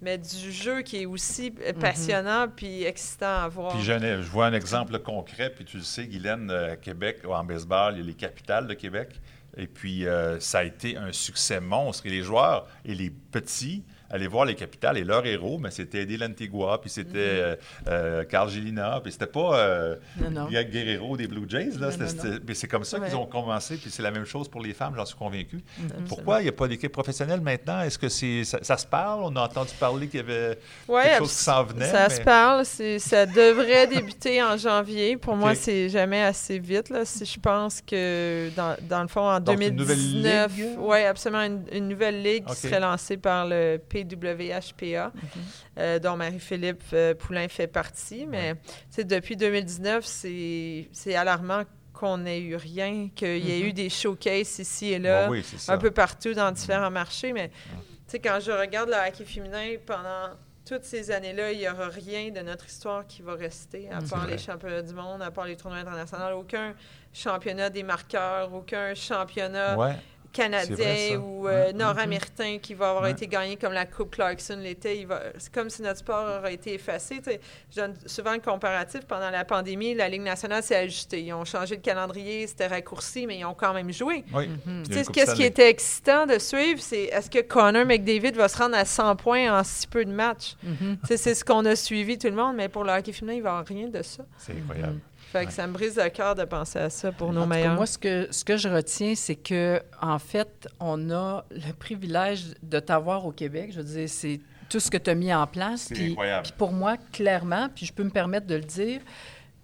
mais 0.00 0.18
du 0.18 0.52
jeu 0.52 0.82
qui 0.82 1.02
est 1.02 1.06
aussi 1.06 1.50
mm-hmm. 1.50 1.72
passionnant 1.74 2.48
puis 2.54 2.84
excitant 2.84 3.42
à 3.42 3.48
voir. 3.48 3.72
Puis 3.72 3.82
je, 3.82 3.92
je, 3.92 4.30
vois 4.30 4.46
un 4.46 4.52
exemple 4.52 4.98
concret, 4.98 5.50
puis 5.50 5.64
tu 5.64 5.78
le 5.78 5.82
sais, 5.82 6.06
Guylaine, 6.06 6.50
euh, 6.50 6.72
à 6.72 6.76
Québec, 6.76 7.20
en 7.26 7.42
baseball, 7.42 7.94
il 7.94 8.00
y 8.00 8.02
a 8.02 8.06
les 8.06 8.14
capitales 8.14 8.66
de 8.66 8.74
Québec. 8.74 9.20
Et 9.56 9.66
puis, 9.66 10.06
euh, 10.06 10.40
ça 10.40 10.58
a 10.58 10.64
été 10.64 10.96
un 10.96 11.12
succès 11.12 11.60
monstre. 11.60 12.06
Et 12.06 12.10
les 12.10 12.22
joueurs 12.22 12.66
et 12.84 12.94
les 12.94 13.10
petits 13.10 13.84
aller 14.14 14.28
voir 14.28 14.44
les 14.44 14.54
capitales 14.54 14.96
et 14.96 15.02
leurs 15.02 15.26
héros, 15.26 15.58
mais 15.58 15.72
c'était 15.72 16.02
Eddie 16.02 16.16
Lantigua, 16.16 16.78
puis 16.80 16.88
c'était 16.88 17.08
mhm. 17.08 17.18
euh, 17.18 17.56
euh, 17.88 18.24
Carl 18.24 18.48
Gélina, 18.48 19.00
puis 19.02 19.10
c'était 19.10 19.26
pas 19.26 19.58
euh, 19.58 19.96
Guerrero 20.70 21.16
des 21.16 21.26
Blue 21.26 21.46
Jays. 21.48 21.72
Là, 21.80 21.88
mais 22.46 22.54
c'est 22.54 22.68
comme 22.68 22.84
ça 22.84 23.00
qu'ils 23.00 23.16
ont 23.16 23.26
commencé, 23.26 23.76
puis 23.76 23.90
c'est 23.90 24.02
la 24.02 24.12
même 24.12 24.24
chose 24.24 24.48
pour 24.48 24.60
les 24.60 24.72
femmes, 24.72 24.94
j'en 24.96 25.04
suis 25.04 25.16
convaincu. 25.16 25.56
Mhm. 25.78 26.04
Pourquoi 26.08 26.40
il 26.40 26.44
n'y 26.44 26.48
a 26.48 26.52
pas 26.52 26.68
d'équipe 26.68 26.92
professionnelle 26.92 27.40
maintenant? 27.40 27.80
Est-ce 27.80 27.98
que 27.98 28.08
c'est 28.08 28.44
ça, 28.44 28.76
se 28.76 28.86
parle? 28.86 29.24
On 29.24 29.34
a 29.34 29.40
entendu 29.40 29.72
parler 29.80 30.06
qu'il 30.06 30.20
y 30.20 30.22
avait 30.22 30.58
quelque 30.86 31.18
chose 31.18 31.36
qui 31.36 31.42
s'en 31.42 31.64
venait. 31.64 31.90
Ça 31.90 32.08
se 32.08 32.20
parle. 32.20 32.64
Ça 32.64 33.26
devrait 33.26 33.86
débuter 33.92 34.40
en 34.42 34.56
janvier. 34.56 35.16
Pour 35.16 35.34
moi, 35.34 35.56
c'est 35.56 35.88
jamais 35.88 36.22
assez 36.22 36.60
vite. 36.60 36.88
Là, 36.88 37.04
si 37.04 37.24
je 37.24 37.40
pense 37.40 37.80
que, 37.80 38.50
dans, 38.54 38.76
dans 38.88 39.02
le 39.02 39.08
fond, 39.08 39.28
en 39.28 39.40
2019... 39.40 40.52
Oui, 40.78 40.98
absolument, 41.02 41.42
une, 41.72 41.88
nouvelle 41.88 42.22
ligue 42.22 42.44
qui 42.44 42.54
serait 42.54 42.80
lancée 42.80 43.16
par 43.16 43.46
le 43.46 43.78
P 43.78 44.03
WHPA, 44.04 45.12
mhm. 45.14 45.22
euh, 45.78 45.98
dont 45.98 46.16
Marie-Philippe 46.16 46.82
euh, 46.92 47.14
Poulain 47.14 47.48
fait 47.48 47.66
partie. 47.66 48.26
Mais 48.26 48.54
depuis 48.98 49.36
2019, 49.36 50.04
c'est 50.04 51.14
alarmant 51.14 51.62
qu'on 51.92 52.18
n'ait 52.18 52.40
eu 52.40 52.56
rien, 52.56 53.08
qu'il 53.14 53.38
y 53.38 53.52
ait 53.52 53.60
eu 53.60 53.68
mhm. 53.68 53.72
des 53.72 53.88
showcases 53.88 54.58
ici 54.58 54.92
et 54.92 54.98
là, 54.98 55.30
un 55.68 55.78
peu 55.78 55.90
partout 55.90 56.34
dans 56.34 56.50
différents 56.52 56.88
mhm. 56.88 56.94
marchés. 56.94 57.32
Mais 57.32 57.50
quand 58.22 58.38
je 58.40 58.52
regarde 58.52 58.90
le 58.90 58.96
hockey 58.96 59.24
féminin 59.24 59.76
pendant 59.84 60.34
toutes 60.64 60.84
ces 60.84 61.10
années-là, 61.10 61.52
il 61.52 61.58
n'y 61.58 61.68
aura 61.68 61.88
rien 61.88 62.30
de 62.30 62.40
notre 62.40 62.66
histoire 62.66 63.06
qui 63.06 63.22
va 63.22 63.34
rester, 63.34 63.90
à 63.90 64.00
part 64.00 64.26
les 64.26 64.38
championnats 64.38 64.82
du 64.82 64.94
monde, 64.94 65.20
à 65.20 65.30
part 65.30 65.44
les 65.44 65.56
tournois 65.56 65.78
internationaux. 65.78 66.38
Aucun 66.38 66.74
championnat 67.12 67.70
des 67.70 67.82
marqueurs, 67.82 68.52
aucun 68.52 68.94
championnat 68.94 69.76
canadien 70.34 71.18
ou 71.18 71.48
euh, 71.48 71.72
nord-américain 71.72 72.58
qui 72.60 72.74
va 72.74 72.90
avoir 72.90 73.06
été 73.06 73.26
gagné 73.26 73.56
comme 73.56 73.72
la 73.72 73.86
Coupe 73.86 74.16
Clarkson 74.16 74.58
l'été. 74.60 75.06
C'est 75.38 75.52
comme 75.52 75.70
si 75.70 75.80
notre 75.80 76.00
sport 76.00 76.38
aurait 76.38 76.54
été 76.54 76.74
effacé. 76.74 77.20
je 77.70 77.76
donne 77.76 77.94
souvent 78.04 78.32
le 78.32 78.40
comparatif. 78.40 79.02
Pendant 79.06 79.30
la 79.30 79.44
pandémie, 79.44 79.94
la 79.94 80.08
Ligue 80.08 80.22
nationale 80.22 80.62
s'est 80.62 80.76
ajustée. 80.76 81.22
Ils 81.22 81.32
ont 81.32 81.44
changé 81.44 81.76
de 81.76 81.82
calendrier, 81.82 82.46
c'était 82.46 82.66
raccourci, 82.66 83.26
mais 83.26 83.38
ils 83.38 83.44
ont 83.44 83.54
quand 83.54 83.72
même 83.72 83.92
joué. 83.92 84.24
Oui. 84.34 84.50
Qu'est-ce 84.90 85.34
qui 85.34 85.44
était 85.44 85.70
excitant 85.70 86.26
de 86.26 86.38
suivre, 86.38 86.80
c'est 86.82 87.04
est-ce 87.04 87.30
que 87.30 87.40
Connor 87.40 87.86
McDavid 87.86 88.32
va 88.32 88.48
se 88.48 88.58
rendre 88.58 88.76
à 88.76 88.84
100 88.84 89.16
points 89.16 89.58
en 89.58 89.62
si 89.64 89.86
peu 89.86 90.04
de 90.04 90.12
matchs? 90.12 90.56
Mm-hmm. 90.66 91.16
C'est 91.16 91.34
ce 91.34 91.44
qu'on 91.44 91.64
a 91.64 91.76
suivi 91.76 92.18
tout 92.18 92.26
le 92.26 92.34
monde, 92.34 92.56
mais 92.56 92.68
pour 92.68 92.84
le 92.84 92.92
hockey 92.92 93.12
féminin, 93.12 93.36
il 93.36 93.42
va 93.42 93.50
avoir 93.50 93.66
rien 93.66 93.88
de 93.88 94.02
ça. 94.02 94.24
C'est 94.38 94.52
incroyable. 94.52 95.00
Fait 95.34 95.46
que 95.46 95.52
ça 95.52 95.66
me 95.66 95.72
brise 95.72 95.96
le 95.96 96.08
cœur 96.10 96.36
de 96.36 96.44
penser 96.44 96.78
à 96.78 96.90
ça 96.90 97.10
pour 97.10 97.32
nos 97.32 97.44
meilleurs. 97.44 97.74
moi, 97.74 97.86
ce 97.86 97.98
que, 97.98 98.28
ce 98.30 98.44
que 98.44 98.56
je 98.56 98.68
retiens, 98.68 99.16
c'est 99.16 99.34
que 99.34 99.82
en 100.00 100.20
fait, 100.20 100.68
on 100.78 101.10
a 101.10 101.44
le 101.50 101.72
privilège 101.72 102.54
de 102.62 102.78
t'avoir 102.78 103.26
au 103.26 103.32
Québec. 103.32 103.70
Je 103.72 103.78
veux 103.78 103.84
dire, 103.84 104.08
c'est 104.08 104.38
tout 104.68 104.78
ce 104.78 104.88
que 104.88 104.96
tu 104.96 105.10
as 105.10 105.16
mis 105.16 105.34
en 105.34 105.48
place. 105.48 105.86
C'est 105.88 106.10
incroyable. 106.10 106.44
Puis 106.44 106.52
pour 106.56 106.70
moi, 106.70 106.96
clairement, 107.10 107.68
puis 107.74 107.84
je 107.84 107.92
peux 107.92 108.04
me 108.04 108.10
permettre 108.10 108.46
de 108.46 108.54
le 108.54 108.60
dire, 108.60 109.00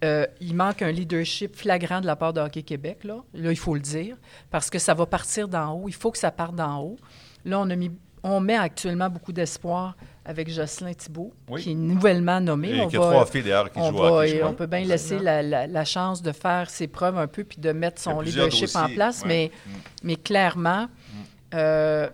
euh, 0.02 0.26
il 0.40 0.56
manque 0.56 0.82
un 0.82 0.90
leadership 0.90 1.54
flagrant 1.54 2.00
de 2.00 2.06
la 2.06 2.16
part 2.16 2.32
de 2.32 2.40
Hockey 2.40 2.62
Québec. 2.62 3.04
Là, 3.04 3.18
là 3.32 3.52
il 3.52 3.58
faut 3.58 3.74
le 3.74 3.80
dire, 3.80 4.16
parce 4.50 4.70
que 4.70 4.80
ça 4.80 4.94
va 4.94 5.06
partir 5.06 5.46
d'en 5.46 5.74
haut. 5.74 5.84
Il 5.86 5.94
faut 5.94 6.10
que 6.10 6.18
ça 6.18 6.32
parte 6.32 6.56
d'en 6.56 6.80
haut. 6.82 6.96
Là, 7.44 7.60
on 7.60 7.70
a 7.70 7.76
mis 7.76 7.92
on 8.22 8.40
met 8.40 8.56
actuellement 8.56 9.08
beaucoup 9.08 9.32
d'espoir 9.32 9.96
avec 10.24 10.50
Jocelyn 10.50 10.92
Thibault, 10.92 11.32
qui 11.58 11.72
est 11.72 11.74
nouvellement 11.74 12.40
nommé. 12.40 12.70
Et 12.70 12.80
on 12.82 12.88
qui 12.88 12.96
a 12.96 13.00
trois 13.00 13.26
filles 13.26 13.42
d'ailleurs 13.42 13.70
qui 13.70 13.78
on 13.78 13.90
jouent 13.90 14.04
à 14.04 14.48
On 14.48 14.54
peut 14.54 14.66
bien 14.66 14.84
laisser 14.84 15.18
la, 15.18 15.84
chance 15.84 16.22
de 16.22 16.32
faire 16.32 16.68
ses 16.70 16.86
preuves 16.86 17.18
un 17.18 17.26
peu 17.26 17.44
puis 17.44 17.58
de 17.58 17.72
mettre 17.72 18.00
son 18.00 18.20
leadership 18.20 18.70
en 18.76 18.88
place, 18.88 19.24
mais, 19.26 19.50
mm. 19.50 19.70
mais 20.04 20.16
clairement, 20.16 20.82
mm. 20.84 21.16
euh, 21.54 22.08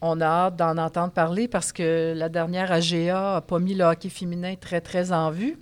on 0.00 0.20
a 0.20 0.26
hâte 0.26 0.56
d'en 0.56 0.76
entendre 0.78 1.12
parler 1.12 1.46
parce 1.46 1.72
que 1.72 2.14
la 2.16 2.28
dernière 2.28 2.72
AGA 2.72 3.34
n'a 3.34 3.40
pas 3.40 3.58
mis 3.58 3.74
le 3.74 3.84
hockey 3.84 4.08
féminin 4.08 4.54
très, 4.60 4.80
très 4.80 5.12
en 5.12 5.30
vue. 5.30 5.58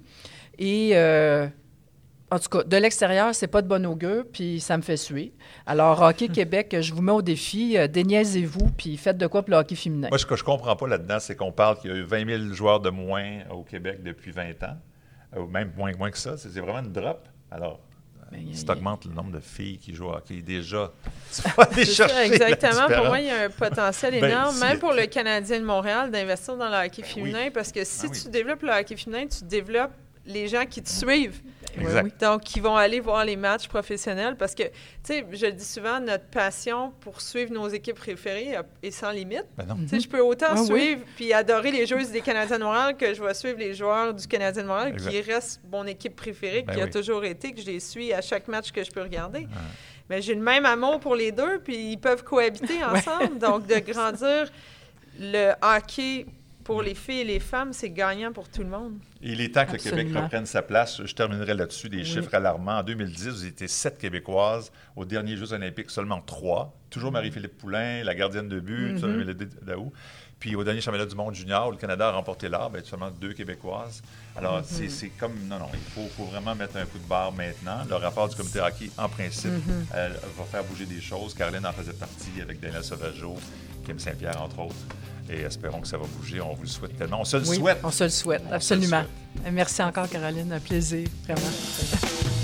Et 0.59 0.91
euh, 0.95 1.47
en 2.31 2.39
tout 2.39 2.49
cas, 2.49 2.63
de 2.63 2.77
l'extérieur, 2.77 3.35
c'est 3.35 3.49
pas 3.49 3.61
de 3.61 3.67
bon 3.67 3.85
augure, 3.87 4.25
puis 4.33 4.61
ça 4.61 4.77
me 4.77 4.83
fait 4.83 4.97
suer. 4.97 5.33
Alors, 5.67 6.01
Hockey 6.01 6.29
Québec, 6.33 6.77
je 6.81 6.95
vous 6.95 7.03
mets 7.03 7.13
au 7.13 7.23
défi, 7.23 7.77
euh, 7.77 7.89
déniaisez-vous, 7.89 8.71
puis 8.77 8.97
faites 8.97 9.19
de 9.19 9.27
quoi 9.27 9.43
pour 9.43 9.51
le 9.51 9.57
hockey 9.57 9.75
féminin. 9.75 10.09
Moi, 10.09 10.19
ce 10.19 10.27
que 10.27 10.37
je 10.37 10.45
comprends 10.45 10.77
pas 10.77 10.87
là-dedans, 10.87 11.19
c'est 11.19 11.35
qu'on 11.35 11.53
parle 11.53 11.79
qu'il 11.79 11.91
y 11.91 11.93
a 11.93 11.97
eu 11.97 12.05
20 12.05 12.27
000 12.27 12.55
joueurs 12.55 12.81
de 12.81 12.91
moins 12.91 13.41
au 13.51 13.65
Québec 13.65 14.03
depuis 14.03 14.31
20 14.31 14.63
ans, 14.63 14.77
ou 15.37 15.47
même 15.47 15.73
moins, 15.77 15.93
moins 15.97 16.11
que 16.11 16.19
ça. 16.19 16.37
C'est 16.37 16.49
vraiment 16.61 16.81
une 16.81 16.93
drop. 16.93 17.27
Alors, 17.51 17.81
si 18.53 18.65
tu 18.65 18.71
augmentes 18.71 19.07
le 19.07 19.13
nombre 19.13 19.33
de 19.33 19.41
filles 19.41 19.79
qui 19.79 19.93
jouent 19.93 20.07
au 20.07 20.15
hockey, 20.15 20.41
déjà, 20.41 20.93
tu 21.35 21.43
vas 21.43 21.65
aller 21.65 21.85
chercher 21.85 22.27
Exactement. 22.27 22.87
Pour 22.87 23.07
moi, 23.07 23.21
il 23.21 23.27
y 23.27 23.31
a 23.31 23.47
un 23.47 23.51
potentiel 23.51 24.21
ben, 24.21 24.31
énorme, 24.31 24.57
même 24.61 24.79
pour 24.79 24.93
le 24.93 25.07
Canadien 25.07 25.59
de 25.59 25.65
Montréal, 25.65 26.11
d'investir 26.13 26.57
dans 26.57 26.69
le 26.69 26.87
hockey 26.87 27.03
ben 27.03 27.09
féminin, 27.09 27.49
parce 27.53 27.73
que 27.73 27.83
si 27.83 28.07
ben 28.07 28.13
tu 28.13 28.29
développes 28.29 28.63
le 28.63 28.71
hockey 28.71 28.97
féminin, 28.97 29.27
tu 29.27 29.45
développes 29.45 29.95
les 30.27 30.49
gens 30.49 30.67
qui 30.67 30.83
te 30.83 30.89
suivent. 30.89 31.41
Donc, 32.21 32.43
qui 32.43 32.61
vont 32.61 32.77
aller 32.77 33.01
voir 33.01 33.25
les 33.25 33.37
matchs 33.37 33.69
professionnels 33.69 34.37
parce 34.37 34.55
que, 34.55 34.65
tu 34.65 34.71
sais, 35.05 35.25
je 35.31 35.47
le 35.47 35.53
dis 35.53 35.65
souvent, 35.65 36.01
notre 36.01 36.27
passion 36.27 36.93
pour 37.01 37.21
suivre 37.21 37.53
nos 37.53 37.69
équipes 37.69 37.97
préférées 37.97 38.57
est 38.83 38.91
sans 38.91 39.11
limite. 39.11 39.47
Ben 39.57 39.67
tu 39.83 39.89
sais, 39.89 40.01
je 40.01 40.09
peux 40.09 40.21
autant 40.21 40.57
suivre 40.65 41.03
puis 41.17 41.33
adorer 41.33 41.71
les 41.71 41.87
joueuses 41.87 42.11
des 42.11 42.21
Canadiens 42.21 42.59
de 42.59 42.65
Montréal 42.65 42.97
que 42.97 43.15
je 43.15 43.23
vais 43.23 43.35
suivre 43.35 43.59
les 43.59 43.75
joueurs 43.75 44.15
du 44.15 44.27
Canadien 44.27 44.63
de 44.63 44.69
Montréal 44.69 44.97
qui 44.97 45.21
reste 45.21 45.61
mon 45.71 45.87
équipe 45.87 46.17
préférée, 46.17 46.63
ben 46.63 46.75
qui 46.75 46.81
a 46.81 46.89
toujours 46.89 47.25
été, 47.25 47.53
que 47.53 47.61
je 47.61 47.67
les 47.67 47.81
suis 47.81 48.13
à 48.13 48.21
chaque 48.21 48.49
match 48.49 48.73
que 48.73 48.83
je 48.83 48.91
peux 48.91 49.03
regarder. 49.03 49.47
Mais 50.09 50.21
j'ai 50.21 50.35
le 50.35 50.43
même 50.43 50.67
amour 50.67 50.99
pour 50.99 51.15
les 51.15 51.31
deux, 51.31 51.61
puis 51.61 51.93
ils 51.93 51.99
peuvent 51.99 52.25
cohabiter 52.25 52.85
ensemble. 52.85 53.39
donc, 53.39 53.67
de 53.67 53.79
grandir 53.79 54.51
le 55.19 55.53
hockey 55.63 56.27
pour 56.65 56.83
les 56.83 56.95
filles 56.95 57.21
et 57.21 57.25
les 57.25 57.41
femmes, 57.41 57.73
c'est 57.73 57.91
gagnant 57.91 58.33
pour 58.33 58.49
tout 58.49 58.63
le 58.63 58.69
monde. 58.69 58.99
Il 59.23 59.41
est 59.41 59.55
temps 59.55 59.67
que 59.67 59.73
le 59.73 59.79
Québec 59.79 60.09
reprenne 60.15 60.47
sa 60.47 60.63
place. 60.63 61.03
Je 61.05 61.15
terminerai 61.15 61.55
là-dessus. 61.55 61.89
Des 61.89 62.05
chiffres 62.05 62.35
alarmants. 62.35 62.79
En 62.79 62.83
2010, 62.83 63.29
vous 63.29 63.47
étiez 63.47 63.69
sept 63.69 63.99
Québécoises. 63.99 64.71
Aux 64.97 65.05
derniers 65.05 65.37
Jeux 65.37 65.53
olympiques, 65.53 65.91
seulement 65.91 66.21
trois. 66.21 66.77
Toujours 66.91 67.13
Marie-Philippe 67.13 67.57
Poulain, 67.59 68.03
la 68.05 68.15
gardienne 68.15 68.49
de 68.49 68.61
but, 68.61 68.95
mm 68.95 69.91
Puis 70.39 70.57
au 70.57 70.65
dernier 70.65 70.81
championnat 70.81 71.07
du 71.07 71.15
monde 71.15 71.35
junior, 71.35 71.69
où 71.69 71.71
le 71.71 71.77
Canada 71.77 72.09
a 72.09 72.13
remporté 72.13 72.49
l'or, 72.49 72.71
ben, 72.71 72.83
seulement 72.85 73.11
deux 73.11 73.33
Québécoises. 73.33 74.03
Alors, 74.37 74.61
mm-hmm. 74.61 74.89
c'est 74.89 75.11
comme... 75.11 75.35
Non, 75.49 75.59
non, 75.59 75.69
il 75.73 76.09
faut, 76.09 76.25
vraiment 76.25 76.55
mettre 76.55 76.77
un 76.77 76.85
coup 76.85 76.99
de 76.99 77.09
barre 77.09 77.33
maintenant. 77.33 77.85
Le 77.89 77.95
rapport 77.95 78.29
du 78.29 78.37
comité 78.37 78.61
hockey, 78.61 78.91
en 78.99 79.09
principe, 79.09 79.51
mm-hmm. 79.51 80.11
va 80.37 80.45
faire 80.45 80.65
bouger 80.65 80.87
des 80.87 81.01
choses. 81.01 81.35
Caroline 81.35 81.65
en 81.67 81.73
faisait 81.73 81.93
partie 81.93 82.41
avec 82.43 82.61
Daniel 82.61 82.83
Sauvageau, 82.83 83.37
Kim 83.85 83.99
Saint-Pierre, 83.99 84.43
entre 84.43 84.59
autres 84.61 84.87
et 85.31 85.43
espérons 85.43 85.81
que 85.81 85.89
ça 85.89 85.97
va 85.97 86.05
bouger. 86.19 86.41
On 86.41 86.55
vous 86.55 86.63
le 86.63 86.69
souhaite 86.69 86.97
tellement. 86.97 87.21
On 87.21 87.25
se 87.25 87.37
le 87.37 87.45
souhaite. 87.45 87.79
On 87.83 87.91
se 87.91 88.05
le 88.05 88.11
souhaite, 88.11 88.43
absolument. 88.51 89.05
Merci 89.53 89.83
encore, 89.83 90.09
Caroline. 90.09 90.53
Un 90.53 90.61
plaisir, 90.61 91.09
vraiment. 91.25 92.40